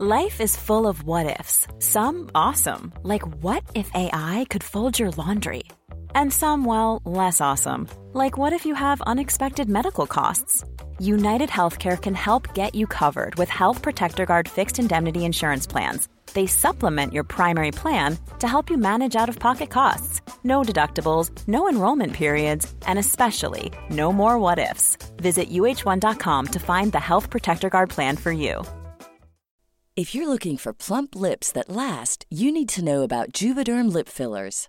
Life 0.00 0.40
is 0.42 0.56
full 0.56 0.86
of 0.86 1.04
what 1.04 1.26
ifs. 1.26 1.68
Some 1.78 2.30
awesome, 2.34 2.90
like 3.04 3.22
what 3.42 3.62
if 3.74 3.88
AI 3.94 4.46
could 4.48 4.64
fold 4.64 4.98
your 4.98 5.10
laundry? 5.16 5.64
And 6.14 6.32
some, 6.32 6.64
well, 6.64 7.02
less 7.04 7.40
awesome, 7.40 7.88
like 8.12 8.38
what 8.38 8.52
if 8.52 8.64
you 8.64 8.74
have 8.74 9.00
unexpected 9.02 9.68
medical 9.68 10.06
costs? 10.06 10.64
United 10.98 11.50
Healthcare 11.50 12.00
can 12.00 12.14
help 12.14 12.54
get 12.54 12.74
you 12.74 12.86
covered 12.86 13.34
with 13.34 13.48
Health 13.48 13.82
Protector 13.82 14.26
Guard 14.26 14.48
fixed 14.48 14.78
indemnity 14.78 15.24
insurance 15.24 15.66
plans 15.66 16.08
they 16.34 16.46
supplement 16.46 17.12
your 17.12 17.24
primary 17.24 17.70
plan 17.70 18.18
to 18.38 18.46
help 18.46 18.70
you 18.70 18.76
manage 18.76 19.16
out 19.16 19.28
of 19.28 19.38
pocket 19.38 19.70
costs. 19.70 20.20
No 20.44 20.62
deductibles, 20.62 21.30
no 21.46 21.68
enrollment 21.68 22.12
periods, 22.12 22.72
and 22.86 22.98
especially 22.98 23.72
no 23.90 24.12
more 24.12 24.38
what 24.38 24.58
ifs. 24.58 24.96
Visit 25.16 25.50
uh1.com 25.50 26.46
to 26.46 26.58
find 26.58 26.92
the 26.92 27.00
Health 27.00 27.30
Protector 27.30 27.70
Guard 27.70 27.90
plan 27.90 28.16
for 28.16 28.32
you. 28.32 28.62
If 29.96 30.14
you're 30.14 30.28
looking 30.28 30.56
for 30.56 30.72
plump 30.72 31.14
lips 31.14 31.52
that 31.52 31.68
last, 31.68 32.24
you 32.30 32.52
need 32.52 32.68
to 32.70 32.84
know 32.84 33.02
about 33.02 33.32
Juvederm 33.32 33.92
lip 33.92 34.08
fillers. 34.08 34.68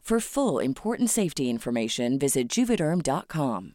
For 0.00 0.20
full 0.20 0.60
important 0.60 1.08
safety 1.08 1.48
information, 1.48 2.18
visit 2.18 2.48
juvederm.com. 2.48 3.74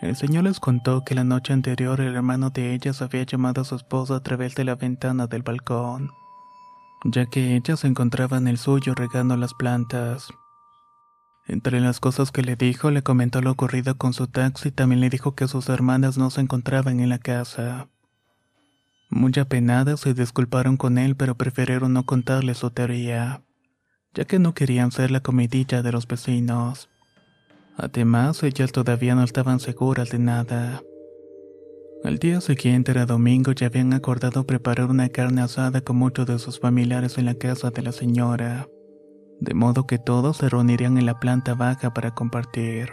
El 0.00 0.16
señor 0.16 0.44
les 0.44 0.60
contó 0.60 1.02
que 1.02 1.14
la 1.14 1.24
noche 1.24 1.52
anterior 1.54 2.00
el 2.00 2.14
hermano 2.14 2.50
de 2.50 2.74
ellas 2.74 3.00
había 3.00 3.22
llamado 3.22 3.62
a 3.62 3.64
su 3.64 3.76
esposa 3.76 4.16
a 4.16 4.22
través 4.22 4.54
de 4.54 4.64
la 4.64 4.74
ventana 4.74 5.26
del 5.26 5.42
balcón, 5.42 6.10
ya 7.04 7.24
que 7.24 7.56
ella 7.56 7.76
se 7.76 7.86
encontraba 7.86 8.36
en 8.36 8.46
el 8.48 8.58
suyo 8.58 8.94
regando 8.94 9.36
las 9.36 9.54
plantas. 9.54 10.28
Entre 11.46 11.80
las 11.80 12.00
cosas 12.00 12.32
que 12.32 12.42
le 12.42 12.56
dijo, 12.56 12.90
le 12.90 13.02
comentó 13.02 13.40
lo 13.40 13.50
ocurrido 13.50 13.96
con 13.96 14.12
su 14.12 14.26
taxi 14.26 14.68
y 14.68 14.72
también 14.72 15.00
le 15.00 15.08
dijo 15.08 15.34
que 15.34 15.48
sus 15.48 15.68
hermanas 15.68 16.18
no 16.18 16.30
se 16.30 16.40
encontraban 16.40 17.00
en 17.00 17.08
la 17.08 17.18
casa. 17.18 17.88
Muy 19.14 19.30
apenadas 19.40 20.00
se 20.00 20.12
disculparon 20.12 20.76
con 20.76 20.98
él, 20.98 21.14
pero 21.14 21.36
prefirieron 21.36 21.92
no 21.92 22.04
contarle 22.04 22.52
su 22.54 22.72
teoría, 22.72 23.42
ya 24.12 24.24
que 24.24 24.40
no 24.40 24.54
querían 24.54 24.90
ser 24.90 25.12
la 25.12 25.20
comidilla 25.20 25.82
de 25.82 25.92
los 25.92 26.08
vecinos. 26.08 26.90
Además, 27.76 28.42
ellas 28.42 28.72
todavía 28.72 29.14
no 29.14 29.22
estaban 29.22 29.60
seguras 29.60 30.10
de 30.10 30.18
nada. 30.18 30.82
Al 32.02 32.18
día 32.18 32.40
siguiente 32.40 32.90
era 32.90 33.06
domingo 33.06 33.52
y 33.56 33.64
habían 33.64 33.92
acordado 33.92 34.48
preparar 34.48 34.90
una 34.90 35.08
carne 35.08 35.42
asada 35.42 35.80
con 35.80 35.94
muchos 35.94 36.26
de 36.26 36.40
sus 36.40 36.58
familiares 36.58 37.16
en 37.16 37.26
la 37.26 37.36
casa 37.36 37.70
de 37.70 37.82
la 37.82 37.92
señora, 37.92 38.66
de 39.38 39.54
modo 39.54 39.86
que 39.86 40.00
todos 40.00 40.38
se 40.38 40.48
reunirían 40.48 40.98
en 40.98 41.06
la 41.06 41.20
planta 41.20 41.54
baja 41.54 41.94
para 41.94 42.16
compartir. 42.16 42.90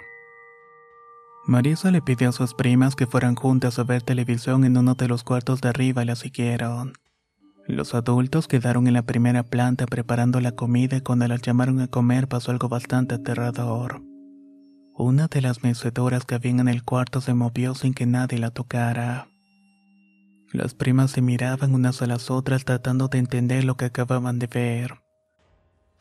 Marisa 1.46 1.92
le 1.92 2.02
pidió 2.02 2.30
a 2.30 2.32
sus 2.34 2.54
primas 2.54 2.96
que 2.96 3.08
fueran 3.08 3.36
juntas 3.36 3.80
a 3.80 3.84
ver 3.84 4.04
televisión 4.04 4.64
en 4.64 4.78
uno 4.78 4.96
de 4.96 5.08
los 5.08 5.24
cuartos 5.24 5.60
de 5.62 5.70
arriba 5.70 6.04
y 6.04 6.06
la 6.06 6.16
siguieron. 6.16 6.94
Los 7.68 7.94
adultos 7.94 8.48
quedaron 8.48 8.88
en 8.88 8.94
la 8.94 9.04
primera 9.04 9.44
planta 9.44 9.86
preparando 9.86 10.40
la 10.40 10.54
comida 10.54 10.98
y 10.98 11.02
cuando 11.02 11.28
las 11.28 11.42
llamaron 11.42 11.80
a 11.80 11.88
comer 11.88 12.28
pasó 12.28 12.52
algo 12.52 12.70
bastante 12.70 13.16
aterrador. 13.16 14.02
Una 14.96 15.28
de 15.28 15.42
las 15.42 15.64
mecedoras 15.64 16.26
que 16.26 16.36
habían 16.36 16.60
en 16.60 16.68
el 16.68 16.84
cuarto 16.84 17.22
se 17.22 17.34
movió 17.34 17.74
sin 17.76 17.94
que 17.94 18.06
nadie 18.06 18.38
la 18.38 18.52
tocara. 18.52 19.28
Las 20.54 20.74
primas 20.74 21.12
se 21.12 21.22
miraban 21.22 21.74
unas 21.74 22.02
a 22.02 22.08
las 22.08 22.30
otras 22.30 22.66
tratando 22.66 23.08
de 23.08 23.20
entender 23.20 23.64
lo 23.64 23.78
que 23.78 23.86
acababan 23.86 24.38
de 24.38 24.48
ver. 24.48 25.00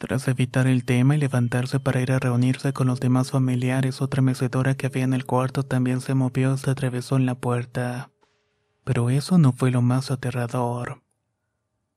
Tras 0.01 0.29
evitar 0.29 0.67
el 0.67 0.87
tema 0.87 1.15
y 1.15 1.19
levantarse 1.19 1.79
para 1.79 2.01
ir 2.01 2.11
a 2.11 2.19
reunirse 2.19 2.73
con 2.73 2.87
los 2.87 3.01
demás 3.01 3.33
familiares, 3.33 4.01
otra 4.01 4.23
mecedora 4.23 4.75
que 4.75 4.87
había 4.87 5.05
en 5.05 5.13
el 5.13 5.27
cuarto 5.27 5.63
también 5.63 6.01
se 6.01 6.15
movió 6.15 6.55
y 6.55 6.57
se 6.57 6.71
atravesó 6.71 7.17
en 7.17 7.27
la 7.27 7.35
puerta. 7.35 8.11
Pero 8.83 9.11
eso 9.11 9.37
no 9.37 9.53
fue 9.53 9.71
lo 9.71 9.83
más 9.83 10.11
aterrador. 10.11 11.03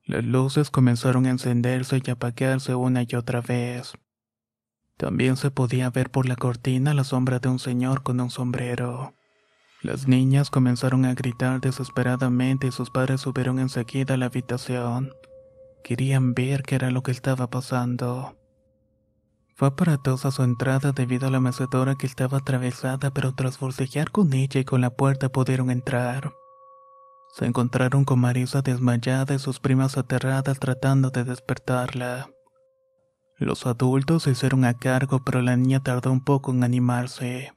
Las 0.03 0.25
luces 0.25 0.69
comenzaron 0.69 1.25
a 1.25 1.29
encenderse 1.29 2.01
y 2.05 2.11
apagarse 2.11 2.75
una 2.75 3.03
y 3.07 3.15
otra 3.15 3.39
vez. 3.39 3.93
También 4.97 5.37
se 5.37 5.49
podía 5.49 5.89
ver 5.89 6.11
por 6.11 6.27
la 6.27 6.35
cortina 6.35 6.93
la 6.93 7.05
sombra 7.05 7.39
de 7.39 7.47
un 7.47 7.59
señor 7.59 8.03
con 8.03 8.19
un 8.19 8.29
sombrero. 8.29 9.13
Las 9.81 10.09
niñas 10.09 10.49
comenzaron 10.49 11.05
a 11.05 11.13
gritar 11.13 11.61
desesperadamente 11.61 12.67
y 12.67 12.71
sus 12.73 12.89
padres 12.89 13.21
subieron 13.21 13.59
enseguida 13.59 14.15
a 14.15 14.17
la 14.17 14.25
habitación. 14.25 15.13
Querían 15.83 16.33
ver 16.33 16.63
qué 16.63 16.75
era 16.75 16.91
lo 16.91 17.03
que 17.03 17.11
estaba 17.11 17.49
pasando. 17.49 18.37
Fue 19.55 19.67
aparatosa 19.67 20.31
su 20.31 20.43
entrada 20.43 20.93
debido 20.93 21.27
a 21.27 21.31
la 21.31 21.39
mecedora 21.39 21.95
que 21.95 22.07
estaba 22.07 22.39
atravesada, 22.39 23.11
pero 23.11 23.35
tras 23.35 23.57
forcejear 23.57 24.09
con 24.09 24.33
ella 24.33 24.61
y 24.61 24.65
con 24.65 24.81
la 24.81 24.89
puerta 24.89 25.29
pudieron 25.29 25.69
entrar. 25.69 26.31
Se 27.35 27.45
encontraron 27.45 28.05
con 28.05 28.19
Marisa 28.19 28.61
desmayada 28.61 29.35
y 29.35 29.39
sus 29.39 29.59
primas 29.59 29.97
aterradas 29.97 30.59
tratando 30.59 31.09
de 31.09 31.23
despertarla. 31.23 32.29
Los 33.37 33.65
adultos 33.65 34.23
se 34.23 34.31
hicieron 34.31 34.63
a 34.65 34.75
cargo, 34.75 35.23
pero 35.25 35.41
la 35.41 35.57
niña 35.57 35.81
tardó 35.81 36.11
un 36.11 36.23
poco 36.23 36.51
en 36.51 36.63
animarse. 36.63 37.51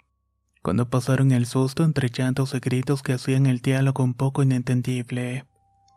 Cuando 0.63 0.91
pasaron 0.91 1.31
el 1.31 1.47
susto 1.47 1.85
entre 1.85 2.09
llantos 2.09 2.55
y 2.55 2.59
gritos 2.59 3.03
que 3.03 3.13
hacían 3.13 3.47
el 3.47 3.61
diálogo 3.61 4.03
un 4.03 4.15
poco 4.15 4.43
inentendible, 4.43 5.45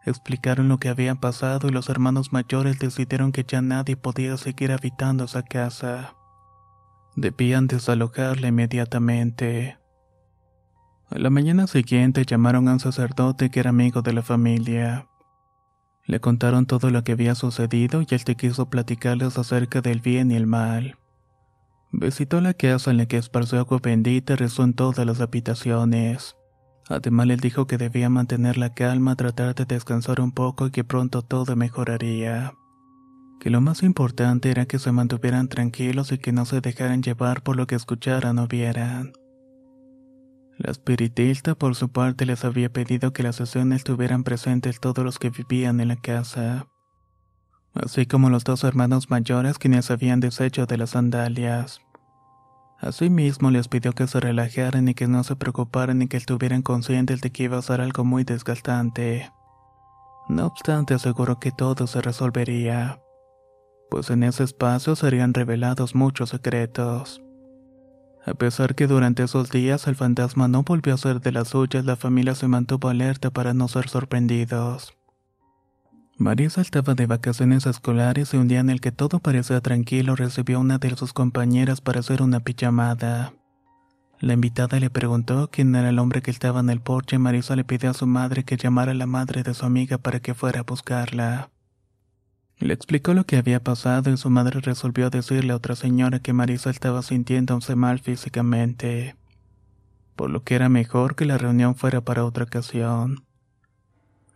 Explicaron 0.05 0.69
lo 0.69 0.77
que 0.77 0.89
había 0.89 1.15
pasado 1.15 1.67
y 1.67 1.71
los 1.71 1.89
hermanos 1.89 2.31
mayores 2.31 2.79
decidieron 2.79 3.31
que 3.31 3.43
ya 3.43 3.61
nadie 3.61 3.97
podía 3.97 4.37
seguir 4.37 4.71
habitando 4.71 5.25
esa 5.25 5.43
casa. 5.43 6.15
Debían 7.15 7.67
desalojarla 7.67 8.47
inmediatamente. 8.47 9.77
A 11.09 11.17
la 11.17 11.29
mañana 11.29 11.67
siguiente 11.67 12.23
llamaron 12.25 12.67
a 12.67 12.73
un 12.73 12.79
sacerdote 12.79 13.49
que 13.49 13.59
era 13.59 13.71
amigo 13.71 14.01
de 14.01 14.13
la 14.13 14.21
familia. 14.21 15.07
Le 16.05 16.19
contaron 16.19 16.65
todo 16.65 16.89
lo 16.89 17.03
que 17.03 17.11
había 17.11 17.35
sucedido 17.35 18.01
y 18.01 18.07
él 18.09 18.23
te 18.23 18.35
quiso 18.35 18.69
platicarles 18.69 19.37
acerca 19.37 19.81
del 19.81 20.01
bien 20.01 20.31
y 20.31 20.35
el 20.35 20.47
mal. 20.47 20.97
Visitó 21.91 22.39
la 22.41 22.53
casa 22.53 22.91
en 22.91 22.97
la 22.97 23.07
que 23.07 23.17
esparció 23.17 23.59
agua 23.59 23.79
bendita 23.81 24.33
y 24.33 24.35
rezó 24.37 24.63
en 24.63 24.73
todas 24.73 25.05
las 25.05 25.21
habitaciones. 25.21 26.35
Además 26.89 27.27
les 27.27 27.39
dijo 27.39 27.67
que 27.67 27.77
debía 27.77 28.09
mantener 28.09 28.57
la 28.57 28.73
calma, 28.73 29.15
tratar 29.15 29.53
de 29.53 29.65
descansar 29.65 30.19
un 30.19 30.31
poco 30.31 30.67
y 30.67 30.71
que 30.71 30.83
pronto 30.83 31.21
todo 31.21 31.55
mejoraría. 31.55 32.53
Que 33.39 33.51
lo 33.51 33.61
más 33.61 33.83
importante 33.83 34.49
era 34.49 34.65
que 34.65 34.79
se 34.79 34.91
mantuvieran 34.91 35.47
tranquilos 35.47 36.11
y 36.11 36.17
que 36.17 36.31
no 36.31 36.45
se 36.45 36.61
dejaran 36.61 37.03
llevar 37.03 37.43
por 37.43 37.55
lo 37.55 37.67
que 37.67 37.75
escucharan 37.75 38.39
o 38.39 38.47
vieran. 38.47 39.13
La 40.57 40.71
espiritista 40.71 41.55
por 41.55 41.75
su 41.75 41.89
parte 41.89 42.25
les 42.25 42.43
había 42.43 42.73
pedido 42.73 43.13
que 43.13 43.23
las 43.23 43.37
sesiones 43.37 43.77
estuvieran 43.77 44.23
presentes 44.23 44.79
todos 44.79 45.05
los 45.05 45.19
que 45.19 45.29
vivían 45.29 45.79
en 45.79 45.87
la 45.87 45.95
casa, 45.95 46.67
así 47.73 48.07
como 48.07 48.29
los 48.29 48.43
dos 48.43 48.65
hermanos 48.65 49.09
mayores 49.09 49.57
quienes 49.57 49.89
habían 49.89 50.19
deshecho 50.19 50.65
de 50.65 50.77
las 50.77 50.89
sandalias. 50.89 51.79
Asimismo 52.81 53.51
les 53.51 53.67
pidió 53.67 53.93
que 53.93 54.07
se 54.07 54.19
relajaran 54.19 54.87
y 54.87 54.93
que 54.93 55.07
no 55.07 55.23
se 55.23 55.35
preocuparan 55.35 56.01
y 56.01 56.07
que 56.07 56.17
estuvieran 56.17 56.61
conscientes 56.61 57.19
de 57.19 57.31
que 57.31 57.43
iba 57.43 57.57
a 57.57 57.61
ser 57.61 57.81
algo 57.81 58.05
muy 58.05 58.23
desgastante. 58.23 59.31
No 60.29 60.45
obstante 60.45 60.93
aseguró 60.93 61.39
que 61.39 61.51
todo 61.51 61.87
se 61.87 62.01
resolvería, 62.01 63.01
pues 63.89 64.09
en 64.11 64.23
ese 64.23 64.43
espacio 64.43 64.95
serían 64.95 65.33
revelados 65.33 65.93
muchos 65.95 66.29
secretos. 66.29 67.21
A 68.25 68.33
pesar 68.33 68.75
que 68.75 68.87
durante 68.87 69.23
esos 69.23 69.49
días 69.49 69.87
el 69.87 69.95
fantasma 69.95 70.47
no 70.47 70.63
volvió 70.63 70.93
a 70.93 70.97
ser 70.97 71.19
de 71.19 71.31
las 71.31 71.49
suyas, 71.49 71.83
la 71.83 71.95
familia 71.95 72.35
se 72.35 72.47
mantuvo 72.47 72.89
alerta 72.89 73.31
para 73.31 73.53
no 73.53 73.67
ser 73.67 73.89
sorprendidos. 73.89 74.98
Marisa 76.19 76.59
estaba 76.59 76.95
de 76.95 77.05
vacaciones 77.05 77.65
escolares 77.65 78.33
y 78.33 78.37
un 78.37 78.49
día 78.49 78.59
en 78.59 78.69
el 78.69 78.81
que 78.81 78.91
todo 78.91 79.19
parecía 79.19 79.61
tranquilo 79.61 80.17
recibió 80.17 80.57
a 80.57 80.59
una 80.59 80.77
de 80.77 80.93
sus 80.97 81.13
compañeras 81.13 81.79
para 81.79 82.01
hacer 82.01 82.21
una 82.21 82.41
pijamada. 82.41 83.31
La 84.19 84.33
invitada 84.33 84.81
le 84.81 84.89
preguntó 84.89 85.49
quién 85.49 85.73
era 85.73 85.87
el 85.87 85.97
hombre 85.97 86.21
que 86.21 86.29
estaba 86.29 86.59
en 86.59 86.69
el 86.69 86.81
porche 86.81 87.15
y 87.15 87.19
Marisa 87.19 87.55
le 87.55 87.63
pidió 87.63 87.91
a 87.91 87.93
su 87.93 88.05
madre 88.05 88.43
que 88.43 88.57
llamara 88.57 88.91
a 88.91 88.95
la 88.95 89.05
madre 89.05 89.43
de 89.43 89.53
su 89.53 89.65
amiga 89.65 89.97
para 89.97 90.19
que 90.19 90.33
fuera 90.33 90.59
a 90.59 90.63
buscarla. 90.63 91.51
Le 92.57 92.73
explicó 92.73 93.13
lo 93.13 93.25
que 93.25 93.37
había 93.37 93.63
pasado 93.63 94.11
y 94.11 94.17
su 94.17 94.29
madre 94.29 94.59
resolvió 94.59 95.09
decirle 95.09 95.53
a 95.53 95.55
otra 95.55 95.77
señora 95.77 96.19
que 96.19 96.33
Marisa 96.33 96.69
estaba 96.69 97.01
sintiéndose 97.01 97.77
mal 97.77 97.99
físicamente, 97.99 99.15
por 100.17 100.29
lo 100.29 100.43
que 100.43 100.55
era 100.55 100.67
mejor 100.67 101.15
que 101.15 101.23
la 101.23 101.37
reunión 101.37 101.75
fuera 101.75 102.01
para 102.01 102.25
otra 102.25 102.43
ocasión. 102.43 103.28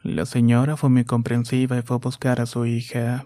La 0.04 0.26
señora 0.26 0.76
fue 0.76 0.89
muy 0.89 1.06
comprensiva 1.06 1.78
y 1.78 1.82
fue 1.82 1.96
a 1.96 2.00
buscar 2.00 2.42
a 2.42 2.46
su 2.46 2.66
hija. 2.66 3.26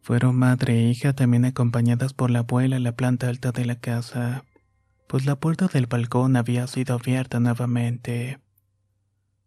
Fueron 0.00 0.34
madre 0.36 0.80
e 0.80 0.90
hija 0.90 1.12
también 1.12 1.44
acompañadas 1.44 2.12
por 2.12 2.28
la 2.28 2.40
abuela 2.40 2.74
en 2.74 2.82
la 2.82 2.96
planta 2.96 3.28
alta 3.28 3.52
de 3.52 3.64
la 3.64 3.76
casa, 3.76 4.44
pues 5.06 5.26
la 5.26 5.36
puerta 5.36 5.68
del 5.68 5.86
balcón 5.86 6.34
había 6.34 6.66
sido 6.66 6.96
abierta 6.96 7.38
nuevamente. 7.38 8.40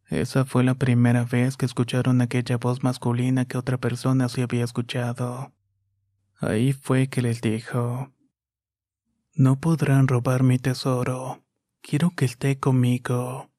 Esa 0.07 0.45
fue 0.45 0.63
la 0.63 0.75
primera 0.75 1.25
vez 1.25 1.57
que 1.57 1.65
escucharon 1.65 2.21
aquella 2.21 2.55
voz 2.55 2.83
masculina 2.83 3.43
que 3.43 3.57
otra 3.57 3.77
persona 3.77 4.29
se 4.29 4.41
había 4.41 4.63
escuchado. 4.63 5.51
Ahí 6.39 6.71
fue 6.71 7.07
que 7.07 7.21
les 7.21 7.41
dijo, 7.41 8.13
No 9.35 9.59
podrán 9.59 10.07
robar 10.07 10.43
mi 10.43 10.57
tesoro, 10.57 11.43
quiero 11.81 12.11
que 12.11 12.23
esté 12.23 12.57
conmigo. 12.59 13.49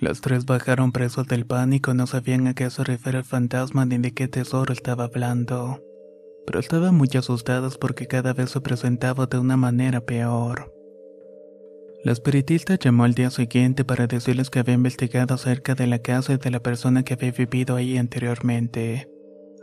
Las 0.00 0.20
tres 0.20 0.44
bajaron 0.44 0.92
presos 0.92 1.26
del 1.28 1.46
pánico, 1.46 1.94
no 1.94 2.06
sabían 2.06 2.46
a 2.46 2.54
qué 2.54 2.68
se 2.70 2.84
refiere 2.84 3.18
el 3.18 3.24
fantasma 3.24 3.86
ni 3.86 3.98
de 3.98 4.12
qué 4.12 4.28
tesoro 4.28 4.72
estaba 4.72 5.04
hablando. 5.04 5.80
Pero 6.46 6.58
estaban 6.58 6.94
muy 6.94 7.08
asustadas 7.16 7.78
porque 7.78 8.06
cada 8.06 8.32
vez 8.32 8.50
se 8.50 8.60
presentaba 8.60 9.26
de 9.26 9.38
una 9.38 9.56
manera 9.56 10.00
peor. 10.00 10.72
La 12.04 12.12
espiritista 12.12 12.74
llamó 12.78 13.04
al 13.04 13.14
día 13.14 13.30
siguiente 13.30 13.84
para 13.84 14.06
decirles 14.06 14.50
que 14.50 14.58
había 14.58 14.74
investigado 14.74 15.34
acerca 15.34 15.74
de 15.74 15.86
la 15.86 16.00
casa 16.00 16.34
y 16.34 16.36
de 16.36 16.50
la 16.50 16.60
persona 16.60 17.02
que 17.02 17.14
había 17.14 17.32
vivido 17.32 17.76
ahí 17.76 17.96
anteriormente. 17.96 19.08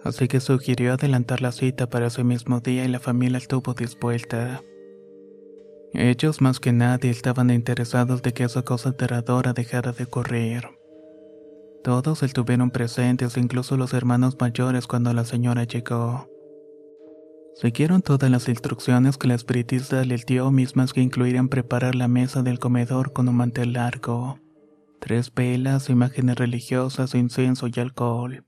Así 0.03 0.27
que 0.27 0.39
sugirió 0.39 0.93
adelantar 0.93 1.41
la 1.41 1.51
cita 1.51 1.87
para 1.87 2.07
ese 2.07 2.23
mismo 2.23 2.59
día 2.61 2.83
y 2.83 2.87
la 2.87 2.99
familia 2.99 3.37
estuvo 3.37 3.75
dispuesta. 3.75 4.63
Ellos 5.93 6.39
más 6.41 6.59
que 6.59 6.71
nadie 6.71 7.09
estaban 7.09 7.49
interesados 7.49 8.21
de 8.21 8.33
que 8.33 8.45
esa 8.45 8.63
cosa 8.63 8.89
aterradora 8.89 9.53
dejara 9.53 9.91
de 9.91 10.05
ocurrir. 10.05 10.63
Todos 11.83 12.23
estuvieron 12.23 12.71
presentes, 12.71 13.37
incluso 13.37 13.75
los 13.75 13.93
hermanos 13.93 14.37
mayores 14.39 14.87
cuando 14.87 15.13
la 15.13 15.25
señora 15.25 15.63
llegó. 15.63 16.29
Siguieron 17.55 18.01
todas 18.01 18.31
las 18.31 18.47
instrucciones 18.47 19.17
que 19.17 19.27
la 19.27 19.35
espiritista 19.35 20.03
les 20.05 20.25
dio, 20.25 20.49
mismas 20.51 20.93
que 20.93 21.01
incluían 21.01 21.49
preparar 21.49 21.95
la 21.95 22.07
mesa 22.07 22.41
del 22.41 22.59
comedor 22.59 23.11
con 23.13 23.27
un 23.27 23.35
mantel 23.35 23.73
largo, 23.73 24.39
tres 24.99 25.33
velas, 25.33 25.89
imágenes 25.89 26.37
religiosas, 26.37 27.15
incienso 27.15 27.67
y 27.67 27.79
alcohol. 27.79 28.45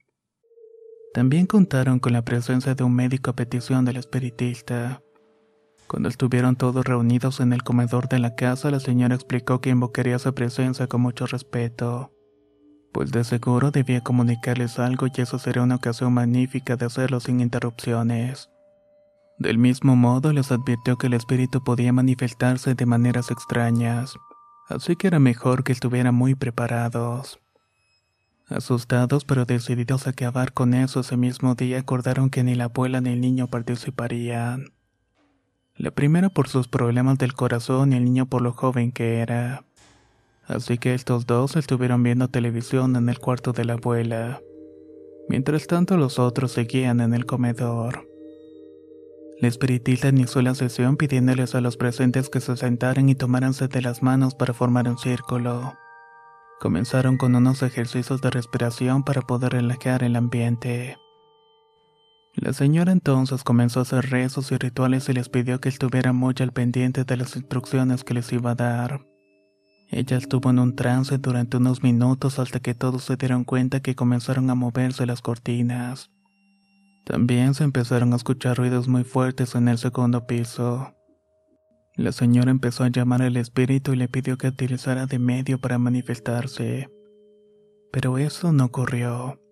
También 1.13 1.45
contaron 1.45 1.99
con 1.99 2.13
la 2.13 2.23
presencia 2.23 2.75
de 2.75 2.84
un 2.84 2.95
médico 2.95 3.32
a 3.32 3.36
petición 3.36 3.84
del 3.84 3.97
espiritista. 3.97 5.01
Cuando 5.93 6.10
estuvieron 6.10 6.56
todos 6.56 6.84
reunidos 6.84 7.39
en 7.39 7.53
el 7.53 7.62
comedor 7.62 8.10
de 8.10 8.17
la 8.17 8.34
casa, 8.34 8.71
la 8.71 8.79
señora 8.79 9.13
explicó 9.13 9.62
que 9.62 9.69
invocaría 9.69 10.17
su 10.17 10.34
presencia 10.34 10.88
con 10.88 11.01
mucho 11.01 11.27
respeto, 11.27 12.12
pues 12.91 13.12
de 13.12 13.23
seguro 13.23 13.69
debía 13.69 14.01
comunicarles 14.01 14.79
algo 14.79 15.06
y 15.06 15.21
eso 15.21 15.38
sería 15.38 15.62
una 15.62 15.75
ocasión 15.75 16.12
magnífica 16.12 16.77
de 16.77 16.88
hacerlo 16.88 17.19
sin 17.19 17.41
interrupciones. 17.41 18.49
Del 19.38 19.60
mismo 19.60 19.95
modo, 19.95 20.34
les 20.34 20.51
advirtió 20.51 20.97
que 20.97 21.06
el 21.06 21.13
espíritu 21.13 21.63
podía 21.63 21.93
manifestarse 21.93 22.73
de 22.73 22.86
maneras 22.88 23.29
extrañas, 23.29 24.15
así 24.69 24.95
que 24.95 25.06
era 25.06 25.19
mejor 25.19 25.63
que 25.63 25.73
estuvieran 25.73 26.15
muy 26.15 26.34
preparados. 26.34 27.39
Asustados 28.47 29.25
pero 29.25 29.45
decididos 29.45 30.08
a 30.08 30.10
acabar 30.10 30.53
con 30.53 30.73
eso 30.73 31.01
ese 31.01 31.17
mismo 31.17 31.53
día 31.53 31.77
acordaron 31.77 32.32
que 32.32 32.43
ni 32.43 32.56
la 32.56 32.63
abuela 32.63 32.99
ni 32.99 33.12
el 33.12 33.21
niño 33.21 33.45
participarían. 33.45 34.73
La 35.75 35.89
primera 35.89 36.29
por 36.29 36.47
sus 36.47 36.67
problemas 36.67 37.17
del 37.17 37.33
corazón 37.33 37.93
y 37.93 37.95
el 37.95 38.03
niño 38.03 38.27
por 38.27 38.43
lo 38.43 38.53
joven 38.53 38.91
que 38.91 39.19
era. 39.19 39.65
Así 40.45 40.77
que 40.77 40.93
estos 40.93 41.25
dos 41.25 41.55
estuvieron 41.55 42.03
viendo 42.03 42.27
televisión 42.27 42.95
en 42.95 43.09
el 43.09 43.17
cuarto 43.17 43.53
de 43.53 43.65
la 43.65 43.73
abuela. 43.73 44.41
Mientras 45.29 45.65
tanto 45.65 45.97
los 45.97 46.19
otros 46.19 46.51
seguían 46.51 46.99
en 46.99 47.15
el 47.15 47.25
comedor. 47.25 48.07
La 49.39 49.47
espiritista 49.47 50.09
inició 50.09 50.41
la 50.43 50.53
sesión 50.53 50.95
pidiéndoles 50.95 51.55
a 51.55 51.62
los 51.62 51.75
presentes 51.75 52.29
que 52.29 52.39
se 52.39 52.55
sentaran 52.55 53.09
y 53.09 53.15
tomáranse 53.15 53.67
de 53.67 53.81
las 53.81 54.03
manos 54.03 54.36
para 54.36 54.53
formar 54.53 54.88
un 54.88 54.99
círculo. 54.99 55.73
Comenzaron 56.59 57.17
con 57.17 57.36
unos 57.36 57.63
ejercicios 57.63 58.21
de 58.21 58.29
respiración 58.29 59.03
para 59.03 59.21
poder 59.21 59.53
relajar 59.53 60.03
el 60.03 60.15
ambiente. 60.17 60.97
La 62.36 62.52
señora 62.52 62.91
entonces 62.91 63.43
comenzó 63.43 63.80
a 63.80 63.84
hacer 63.84 64.10
rezos 64.10 64.52
y 64.52 64.58
rituales 64.58 65.08
y 65.08 65.13
les 65.13 65.30
pidió 65.30 65.62
que 65.62 65.69
estuvieran 65.69 66.15
muy 66.15 66.34
al 66.39 66.52
pendiente 66.52 67.04
de 67.04 67.17
las 67.17 67.36
instrucciones 67.36 68.04
que 68.04 68.15
les 68.15 68.32
iba 68.34 68.52
a 68.52 68.56
dar. 68.56 69.06
Ella 69.89 70.17
estuvo 70.17 70.50
en 70.50 70.58
un 70.58 70.76
trance 70.76 71.19
durante 71.19 71.58
unos 71.58 71.84
minutos 71.84 72.39
hasta 72.39 72.60
que 72.60 72.74
todos 72.74 73.04
se 73.04 73.15
dieron 73.15 73.43
cuenta 73.43 73.82
que 73.82 73.93
comenzaron 73.93 74.50
a 74.50 74.56
moverse 74.56 75.06
las 75.06 75.22
cortinas. 75.22 76.10
También 77.06 77.54
se 77.54 77.65
empezaron 77.65 78.13
a 78.13 78.15
escuchar 78.15 78.58
ruidos 78.58 78.88
muy 78.88 79.04
fuertes 79.04 79.54
en 79.54 79.67
el 79.67 79.78
segundo 79.78 80.26
piso. 80.26 80.96
La 81.96 82.12
señora 82.12 82.50
empezó 82.50 82.84
a 82.84 82.89
llamar 82.89 83.22
al 83.22 83.38
espíritu 83.38 83.93
y 83.93 83.98
le 83.98 84.08
pidió 84.08 84.39
que 84.39 84.48
utilizara 84.48 85.06
de 85.06 85.19
medio 85.19 85.60
para 85.60 85.78
manifestarse. 85.78 86.89
Pero 87.91 88.17
eso 88.17 88.52
no 88.52 88.65
ocurrió. 88.65 89.42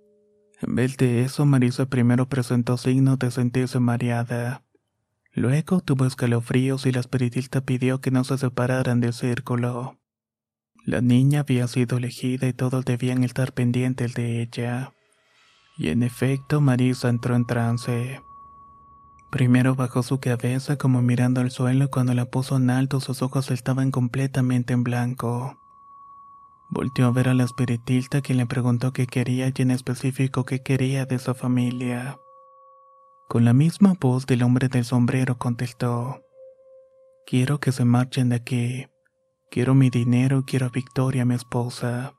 En 0.62 0.76
vez 0.76 0.98
de 0.98 1.24
eso, 1.24 1.46
Marisa 1.46 1.88
primero 1.88 2.30
presentó 2.30 2.78
signos 2.78 3.18
de 3.20 3.32
sentirse 3.32 3.80
mareada. 3.80 4.64
Luego 5.34 5.82
tuvo 5.82 6.06
escalofríos 6.06 6.86
y 6.86 6.92
la 6.92 7.00
espiritista 7.00 7.62
pidió 7.62 8.02
que 8.02 8.12
no 8.12 8.24
se 8.24 8.38
separaran 8.38 9.00
del 9.00 9.14
círculo. 9.14 9.98
La 10.86 11.02
niña 11.02 11.42
había 11.42 11.68
sido 11.68 11.98
elegida 11.98 12.48
y 12.48 12.54
todos 12.54 12.86
debían 12.86 13.24
estar 13.24 13.54
pendientes 13.54 14.14
de 14.14 14.42
ella. 14.42 14.94
Y 15.78 15.90
en 15.90 16.04
efecto, 16.04 16.60
Marisa 16.60 17.10
entró 17.10 17.36
en 17.36 17.46
trance. 17.46 18.22
Primero 19.32 19.76
bajó 19.76 20.04
su 20.04 20.20
cabeza 20.20 20.78
como 20.78 21.02
mirando 21.02 21.40
al 21.40 21.52
suelo 21.52 21.90
cuando 21.90 22.14
la 22.14 22.26
puso 22.26 22.58
en 22.58 22.70
alto 22.70 23.00
sus 23.00 23.22
ojos 23.22 23.50
estaban 23.50 23.90
completamente 23.90 24.74
en 24.74 24.84
blanco. 24.84 25.61
Volteó 26.72 27.06
a 27.06 27.12
ver 27.12 27.30
a 27.30 27.34
la 27.34 27.44
espiritista 27.44 28.22
quien 28.22 28.38
le 28.38 28.46
preguntó 28.46 28.94
qué 28.94 29.06
quería 29.06 29.52
y 29.56 29.62
en 29.62 29.72
específico 29.72 30.46
qué 30.46 30.64
quería 30.64 31.06
de 31.06 31.20
su 31.20 31.34
familia. 31.34 32.18
Con 33.30 33.46
la 33.46 33.54
misma 33.54 33.94
voz 34.00 34.26
del 34.26 34.42
hombre 34.44 34.68
del 34.68 34.86
sombrero 34.86 35.38
contestó, 35.38 36.24
Quiero 37.28 37.60
que 37.60 37.72
se 37.72 37.86
marchen 37.86 38.30
de 38.30 38.38
aquí. 38.38 38.88
Quiero 39.52 39.76
mi 39.76 39.90
dinero, 39.90 40.44
quiero 40.46 40.66
a 40.66 40.70
Victoria, 40.70 41.26
mi 41.26 41.36
esposa. 41.36 42.16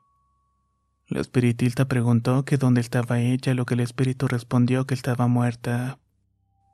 La 1.07 1.19
espiritista 1.19 1.87
preguntó 1.87 2.45
que 2.45 2.57
dónde 2.57 2.81
estaba 2.81 3.19
ella, 3.19 3.53
lo 3.53 3.65
que 3.65 3.73
el 3.73 3.81
espíritu 3.81 4.27
respondió 4.27 4.85
que 4.85 4.93
estaba 4.93 5.27
muerta 5.27 5.99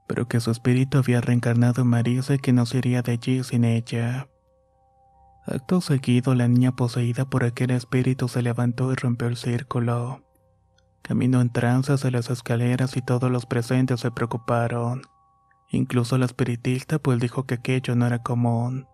pero 0.10 0.28
que 0.28 0.40
su 0.40 0.50
espíritu 0.50 0.98
había 0.98 1.22
reencarnado 1.22 1.84
en 1.84 1.88
Marisa 1.88 2.34
y 2.34 2.40
que 2.40 2.52
no 2.52 2.66
se 2.66 2.80
iría 2.80 3.04
de 3.04 3.12
allí 3.12 3.44
sin 3.44 3.64
ella. 3.64 4.28
Acto 5.52 5.82
seguido, 5.82 6.36
la 6.36 6.48
niña 6.48 6.76
poseída 6.76 7.26
por 7.26 7.44
aquel 7.44 7.72
espíritu 7.72 8.28
se 8.28 8.44
levantó 8.44 8.92
y 8.92 8.96
rompió 8.96 9.28
el 9.28 9.36
círculo. 9.36 10.22
Caminó 11.02 11.42
en 11.42 11.52
trance 11.52 11.92
hacia 11.92 12.12
las 12.12 12.30
escaleras 12.30 12.96
y 12.96 13.02
todos 13.02 13.32
los 13.32 13.48
presentes 13.48 14.02
se 14.02 14.12
preocuparon. 14.12 15.02
Incluso 15.72 16.20
la 16.20 16.26
espiritista 16.26 17.00
pues 17.00 17.20
dijo 17.20 17.48
que 17.48 17.56
aquello 17.56 17.96
no 17.96 18.06
era 18.06 18.22
común. 18.22 18.88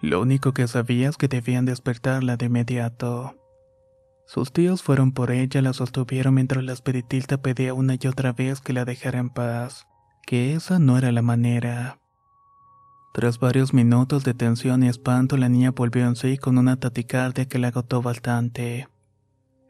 Lo 0.00 0.20
único 0.20 0.54
que 0.54 0.68
sabía 0.68 1.08
es 1.08 1.16
que 1.16 1.26
debían 1.26 1.64
despertarla 1.64 2.36
de 2.36 2.46
inmediato. 2.46 3.34
Sus 4.24 4.52
tíos 4.52 4.84
fueron 4.84 5.10
por 5.10 5.32
ella, 5.32 5.62
la 5.62 5.72
sostuvieron 5.72 6.34
mientras 6.34 6.62
la 6.62 6.74
espiritista 6.74 7.42
pedía 7.42 7.74
una 7.74 7.96
y 8.00 8.06
otra 8.06 8.32
vez 8.32 8.60
que 8.60 8.72
la 8.72 8.84
dejara 8.84 9.18
en 9.18 9.30
paz 9.30 9.88
que 10.28 10.52
esa 10.52 10.78
no 10.78 10.98
era 10.98 11.10
la 11.10 11.22
manera. 11.22 11.97
Tras 13.12 13.38
varios 13.38 13.74
minutos 13.74 14.24
de 14.24 14.34
tensión 14.34 14.82
y 14.82 14.88
espanto, 14.88 15.36
la 15.36 15.48
niña 15.48 15.72
volvió 15.72 16.06
en 16.06 16.14
sí 16.14 16.36
con 16.36 16.58
una 16.58 16.76
taticardia 16.76 17.46
que 17.46 17.58
la 17.58 17.68
agotó 17.68 18.02
bastante. 18.02 18.88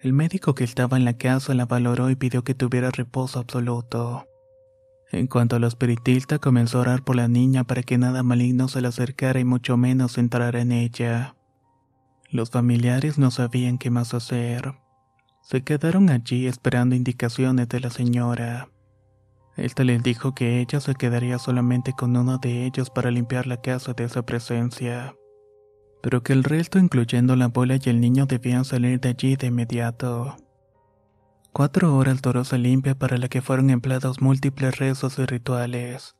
El 0.00 0.12
médico 0.12 0.54
que 0.54 0.64
estaba 0.64 0.96
en 0.96 1.04
la 1.04 1.14
casa 1.14 1.54
la 1.54 1.66
valoró 1.66 2.10
y 2.10 2.16
pidió 2.16 2.44
que 2.44 2.54
tuviera 2.54 2.90
reposo 2.90 3.38
absoluto. 3.40 4.26
En 5.10 5.26
cuanto 5.26 5.56
a 5.56 5.58
la 5.58 5.68
espiritista, 5.68 6.38
comenzó 6.38 6.78
a 6.78 6.82
orar 6.82 7.02
por 7.02 7.16
la 7.16 7.28
niña 7.28 7.64
para 7.64 7.82
que 7.82 7.96
nada 7.96 8.22
maligno 8.22 8.68
se 8.68 8.80
le 8.80 8.88
acercara 8.88 9.40
y 9.40 9.44
mucho 9.44 9.76
menos 9.76 10.18
entrara 10.18 10.60
en 10.60 10.72
ella. 10.72 11.34
Los 12.30 12.50
familiares 12.50 13.16
no 13.18 13.30
sabían 13.30 13.78
qué 13.78 13.90
más 13.90 14.12
hacer. 14.12 14.74
Se 15.40 15.62
quedaron 15.62 16.10
allí 16.10 16.46
esperando 16.46 16.94
indicaciones 16.94 17.68
de 17.68 17.80
la 17.80 17.88
señora. 17.88 18.68
Éste 19.58 19.82
les 19.82 20.00
dijo 20.04 20.36
que 20.36 20.60
ella 20.60 20.78
se 20.78 20.94
quedaría 20.94 21.36
solamente 21.40 21.92
con 21.92 22.16
uno 22.16 22.38
de 22.38 22.64
ellos 22.64 22.90
para 22.90 23.10
limpiar 23.10 23.48
la 23.48 23.60
casa 23.60 23.92
de 23.92 24.04
esa 24.04 24.22
presencia, 24.22 25.16
pero 26.00 26.22
que 26.22 26.32
el 26.32 26.44
resto, 26.44 26.78
incluyendo 26.78 27.34
la 27.34 27.46
abuela 27.46 27.74
y 27.74 27.90
el 27.90 28.00
niño, 28.00 28.26
debían 28.26 28.64
salir 28.64 29.00
de 29.00 29.08
allí 29.08 29.34
de 29.34 29.48
inmediato. 29.48 30.36
Cuatro 31.52 31.96
horas 31.96 32.20
esa 32.24 32.56
limpia 32.56 32.94
para 32.94 33.18
la 33.18 33.26
que 33.26 33.42
fueron 33.42 33.70
empleados 33.70 34.22
múltiples 34.22 34.78
rezos 34.78 35.18
y 35.18 35.26
rituales. 35.26 36.14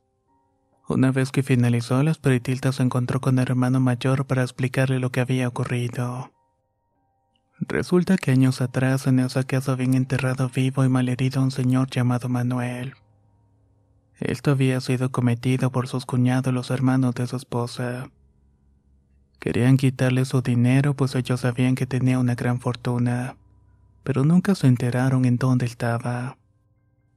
Una 0.89 1.13
vez 1.13 1.31
que 1.31 1.45
finalizó, 1.45 2.03
la 2.03 2.11
espiritista 2.11 2.73
se 2.73 2.83
encontró 2.83 3.21
con 3.21 3.39
el 3.39 3.45
hermano 3.45 3.79
mayor 3.79 4.27
para 4.27 4.43
explicarle 4.43 4.99
lo 4.99 5.13
que 5.13 5.21
había 5.21 5.47
ocurrido. 5.47 6.33
Resulta 7.61 8.17
que 8.17 8.33
años 8.33 8.61
atrás 8.61 9.07
en 9.07 9.21
esa 9.21 9.45
casa 9.45 9.73
habían 9.73 9.95
enterrado 9.95 10.49
vivo 10.49 10.85
y 10.85 10.89
malherido 10.89 11.41
a 11.41 11.45
un 11.45 11.53
señor 11.53 11.89
llamado 11.89 12.29
Manuel. 12.29 12.95
Esto 14.21 14.51
había 14.51 14.81
sido 14.81 15.13
cometido 15.13 15.71
por 15.71 15.87
sus 15.87 16.05
cuñados 16.05 16.53
los 16.53 16.71
hermanos 16.71 17.15
de 17.15 17.27
su 17.27 17.37
esposa. 17.37 18.11
Querían 19.39 19.77
quitarle 19.77 20.25
su 20.25 20.43
dinero 20.43 20.95
pues 20.95 21.15
ellos 21.15 21.41
sabían 21.41 21.77
que 21.77 21.87
tenía 21.87 22.19
una 22.19 22.35
gran 22.35 22.59
fortuna, 22.61 23.37
pero 24.03 24.25
nunca 24.25 24.57
se 24.57 24.67
enteraron 24.67 25.25
en 25.25 25.37
dónde 25.37 25.67
estaba. 25.67 26.37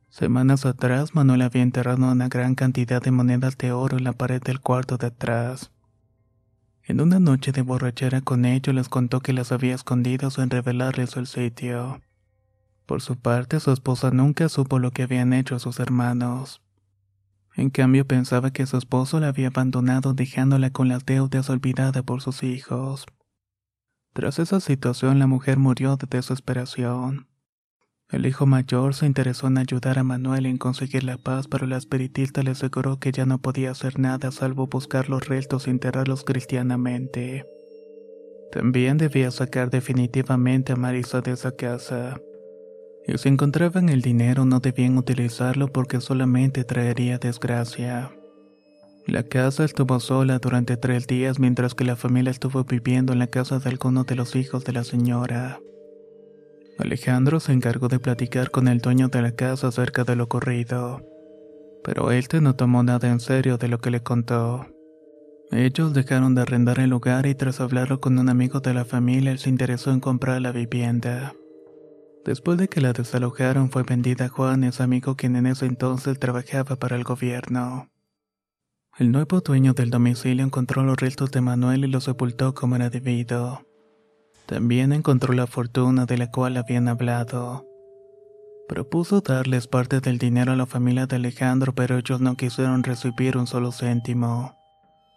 Semanas 0.09 0.65
atrás 0.65 1.15
Manuel 1.15 1.41
había 1.41 1.63
enterrado 1.63 2.11
una 2.11 2.27
gran 2.27 2.53
cantidad 2.53 3.01
de 3.01 3.11
monedas 3.11 3.57
de 3.57 3.71
oro 3.71 3.97
en 3.97 4.03
la 4.03 4.13
pared 4.13 4.41
del 4.41 4.59
cuarto 4.59 4.97
de 4.97 5.07
atrás. 5.07 5.71
En 6.83 7.01
una 7.01 7.19
noche 7.19 7.51
de 7.51 7.61
borrachera 7.61 8.21
con 8.21 8.45
ellos 8.45 8.75
les 8.75 8.89
contó 8.89 9.21
que 9.21 9.33
las 9.33 9.51
había 9.51 9.73
escondido 9.73 10.29
sin 10.29 10.49
revelarles 10.49 11.15
el 11.15 11.25
sitio. 11.25 12.01
Por 12.85 13.01
su 13.01 13.15
parte, 13.15 13.59
su 13.59 13.71
esposa 13.71 14.11
nunca 14.11 14.49
supo 14.49 14.77
lo 14.77 14.91
que 14.91 15.03
habían 15.03 15.33
hecho 15.33 15.57
sus 15.59 15.79
hermanos. 15.79 16.61
En 17.55 17.69
cambio 17.69 18.05
pensaba 18.07 18.51
que 18.51 18.65
su 18.65 18.77
esposo 18.77 19.19
la 19.19 19.27
había 19.27 19.47
abandonado 19.47 20.13
dejándola 20.13 20.69
con 20.69 20.87
las 20.87 21.05
deudas 21.05 21.49
olvidada 21.49 22.03
por 22.03 22.21
sus 22.21 22.43
hijos. 22.43 23.05
Tras 24.13 24.39
esa 24.39 24.59
situación 24.59 25.19
la 25.19 25.27
mujer 25.27 25.57
murió 25.57 25.97
de 25.97 26.07
desesperación. 26.09 27.27
El 28.09 28.25
hijo 28.25 28.45
mayor 28.45 28.93
se 28.93 29.05
interesó 29.05 29.47
en 29.47 29.57
ayudar 29.57 29.97
a 29.97 30.03
Manuel 30.03 30.45
en 30.45 30.57
conseguir 30.57 31.05
la 31.05 31.17
paz, 31.17 31.47
pero 31.47 31.65
la 31.65 31.77
espiritista 31.77 32.43
le 32.43 32.51
aseguró 32.51 32.99
que 32.99 33.13
ya 33.13 33.25
no 33.25 33.37
podía 33.37 33.71
hacer 33.71 33.99
nada 33.99 34.31
salvo 34.31 34.67
buscar 34.67 35.09
los 35.09 35.27
restos 35.27 35.67
y 35.67 35.69
enterrarlos 35.69 36.25
cristianamente. 36.25 37.45
También 38.51 38.97
debía 38.97 39.31
sacar 39.31 39.69
definitivamente 39.69 40.73
a 40.73 40.75
Marisa 40.75 41.21
de 41.21 41.31
esa 41.31 41.55
casa 41.55 42.19
si 43.17 43.29
encontraban 43.29 43.89
el 43.89 44.01
dinero 44.01 44.45
no 44.45 44.59
debían 44.59 44.97
utilizarlo 44.97 45.67
porque 45.67 46.01
solamente 46.01 46.63
traería 46.63 47.17
desgracia. 47.17 48.11
La 49.07 49.23
casa 49.23 49.65
estuvo 49.65 49.99
sola 49.99 50.37
durante 50.39 50.77
tres 50.77 51.07
días 51.07 51.39
mientras 51.39 51.73
que 51.73 51.83
la 51.83 51.95
familia 51.95 52.31
estuvo 52.31 52.63
viviendo 52.63 53.13
en 53.13 53.19
la 53.19 53.27
casa 53.27 53.59
de 53.59 53.69
alguno 53.69 54.03
de 54.03 54.15
los 54.15 54.35
hijos 54.35 54.63
de 54.63 54.73
la 54.73 54.83
señora. 54.83 55.59
Alejandro 56.77 57.39
se 57.39 57.51
encargó 57.51 57.87
de 57.87 57.99
platicar 57.99 58.51
con 58.51 58.67
el 58.67 58.79
dueño 58.79 59.07
de 59.07 59.21
la 59.21 59.31
casa 59.31 59.67
acerca 59.67 60.03
de 60.03 60.15
lo 60.15 60.25
ocurrido, 60.25 61.01
pero 61.83 62.11
él 62.11 62.25
no 62.41 62.55
tomó 62.55 62.83
nada 62.83 63.09
en 63.09 63.19
serio 63.19 63.57
de 63.57 63.67
lo 63.67 63.79
que 63.81 63.91
le 63.91 64.01
contó. 64.01 64.67
Ellos 65.51 65.93
dejaron 65.93 66.33
de 66.33 66.43
arrendar 66.43 66.79
el 66.79 66.91
lugar 66.91 67.25
y 67.25 67.35
tras 67.35 67.59
hablarlo 67.59 67.99
con 67.99 68.17
un 68.17 68.29
amigo 68.29 68.61
de 68.61 68.73
la 68.73 68.85
familia, 68.85 69.31
él 69.31 69.39
se 69.39 69.49
interesó 69.49 69.91
en 69.91 69.99
comprar 69.99 70.41
la 70.41 70.51
vivienda. 70.51 71.33
Después 72.25 72.57
de 72.57 72.67
que 72.67 72.81
la 72.81 72.93
desalojaron, 72.93 73.71
fue 73.71 73.83
vendida 73.83 74.25
a 74.25 74.29
Juan, 74.29 74.71
su 74.71 74.83
amigo 74.83 75.15
quien 75.15 75.35
en 75.35 75.47
ese 75.47 75.65
entonces 75.65 76.19
trabajaba 76.19 76.75
para 76.75 76.95
el 76.95 77.03
gobierno. 77.03 77.89
El 78.97 79.11
nuevo 79.11 79.41
dueño 79.41 79.73
del 79.73 79.89
domicilio 79.89 80.45
encontró 80.45 80.83
los 80.83 80.97
restos 80.97 81.31
de 81.31 81.41
Manuel 81.41 81.85
y 81.85 81.87
los 81.87 82.03
sepultó 82.03 82.53
como 82.53 82.75
era 82.75 82.89
debido. 82.89 83.65
También 84.45 84.91
encontró 84.91 85.33
la 85.33 85.47
fortuna 85.47 86.05
de 86.05 86.17
la 86.17 86.29
cual 86.29 86.57
habían 86.57 86.87
hablado. 86.87 87.65
Propuso 88.67 89.21
darles 89.21 89.67
parte 89.67 89.99
del 90.01 90.17
dinero 90.17 90.51
a 90.51 90.55
la 90.55 90.65
familia 90.65 91.07
de 91.07 91.15
Alejandro, 91.15 91.73
pero 91.73 91.97
ellos 91.97 92.21
no 92.21 92.35
quisieron 92.35 92.83
recibir 92.83 93.37
un 93.37 93.47
solo 93.47 93.71
céntimo. 93.71 94.55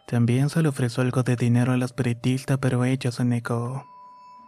También 0.06 0.50
se 0.50 0.62
le 0.62 0.68
ofreció 0.68 1.02
algo 1.02 1.22
de 1.22 1.36
dinero 1.36 1.72
a 1.72 1.76
la 1.76 1.84
espiritista, 1.84 2.56
pero 2.56 2.84
ella 2.84 3.12
se 3.12 3.24
negó. 3.24 3.84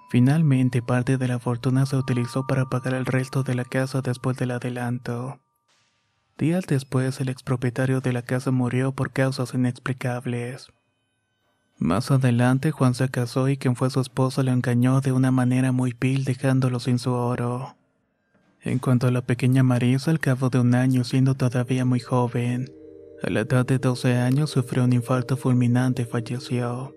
Finalmente, 0.08 0.82
parte 0.82 1.18
de 1.18 1.28
la 1.28 1.38
fortuna 1.38 1.84
se 1.86 1.96
utilizó 1.96 2.46
para 2.46 2.66
pagar 2.66 2.94
el 2.94 3.06
resto 3.06 3.42
de 3.42 3.54
la 3.54 3.64
casa 3.64 4.02
después 4.02 4.36
del 4.36 4.52
adelanto. 4.52 5.40
Días 6.38 6.66
después, 6.66 7.20
el 7.20 7.28
expropietario 7.28 8.00
de 8.00 8.12
la 8.12 8.22
casa 8.22 8.50
murió 8.50 8.92
por 8.92 9.12
causas 9.12 9.54
inexplicables. 9.54 10.68
Más 11.78 12.10
adelante, 12.10 12.70
Juan 12.70 12.94
se 12.94 13.08
casó 13.10 13.48
y 13.48 13.58
quien 13.58 13.76
fue 13.76 13.90
su 13.90 14.00
esposo 14.00 14.42
lo 14.42 14.52
engañó 14.52 15.00
de 15.00 15.12
una 15.12 15.30
manera 15.30 15.72
muy 15.72 15.94
vil 15.98 16.24
dejándolo 16.24 16.80
sin 16.80 16.98
su 16.98 17.12
oro. 17.12 17.76
En 18.62 18.78
cuanto 18.78 19.06
a 19.06 19.10
la 19.10 19.22
pequeña 19.22 19.62
Marisa, 19.62 20.10
al 20.10 20.18
cabo 20.18 20.48
de 20.48 20.58
un 20.58 20.74
año 20.74 21.04
siendo 21.04 21.34
todavía 21.34 21.84
muy 21.84 22.00
joven, 22.00 22.72
a 23.22 23.30
la 23.30 23.40
edad 23.40 23.66
de 23.66 23.78
12 23.78 24.16
años 24.16 24.50
sufrió 24.50 24.84
un 24.84 24.92
infarto 24.92 25.36
fulminante 25.36 26.02
y 26.02 26.06
falleció. 26.06 26.95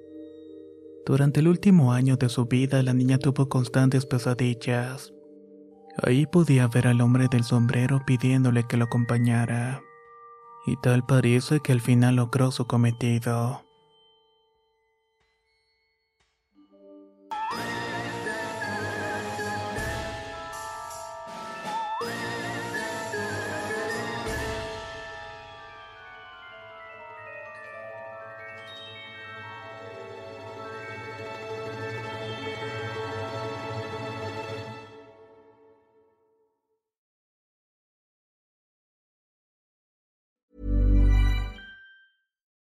Durante 1.05 1.39
el 1.39 1.47
último 1.47 1.93
año 1.93 2.17
de 2.17 2.29
su 2.29 2.45
vida, 2.45 2.83
la 2.83 2.93
niña 2.93 3.17
tuvo 3.17 3.49
constantes 3.49 4.05
pesadillas. 4.05 5.13
Ahí 6.03 6.25
podía 6.25 6.67
ver 6.67 6.87
al 6.87 7.01
hombre 7.01 7.27
del 7.29 7.43
sombrero 7.43 8.01
pidiéndole 8.05 8.65
que 8.67 8.77
lo 8.77 8.85
acompañara. 8.85 9.81
Y 10.65 10.75
tal 10.77 11.05
parece 11.05 11.59
que 11.61 11.71
al 11.71 11.81
final 11.81 12.17
logró 12.17 12.51
su 12.51 12.65
cometido. 12.65 13.68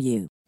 you. 0.00 0.28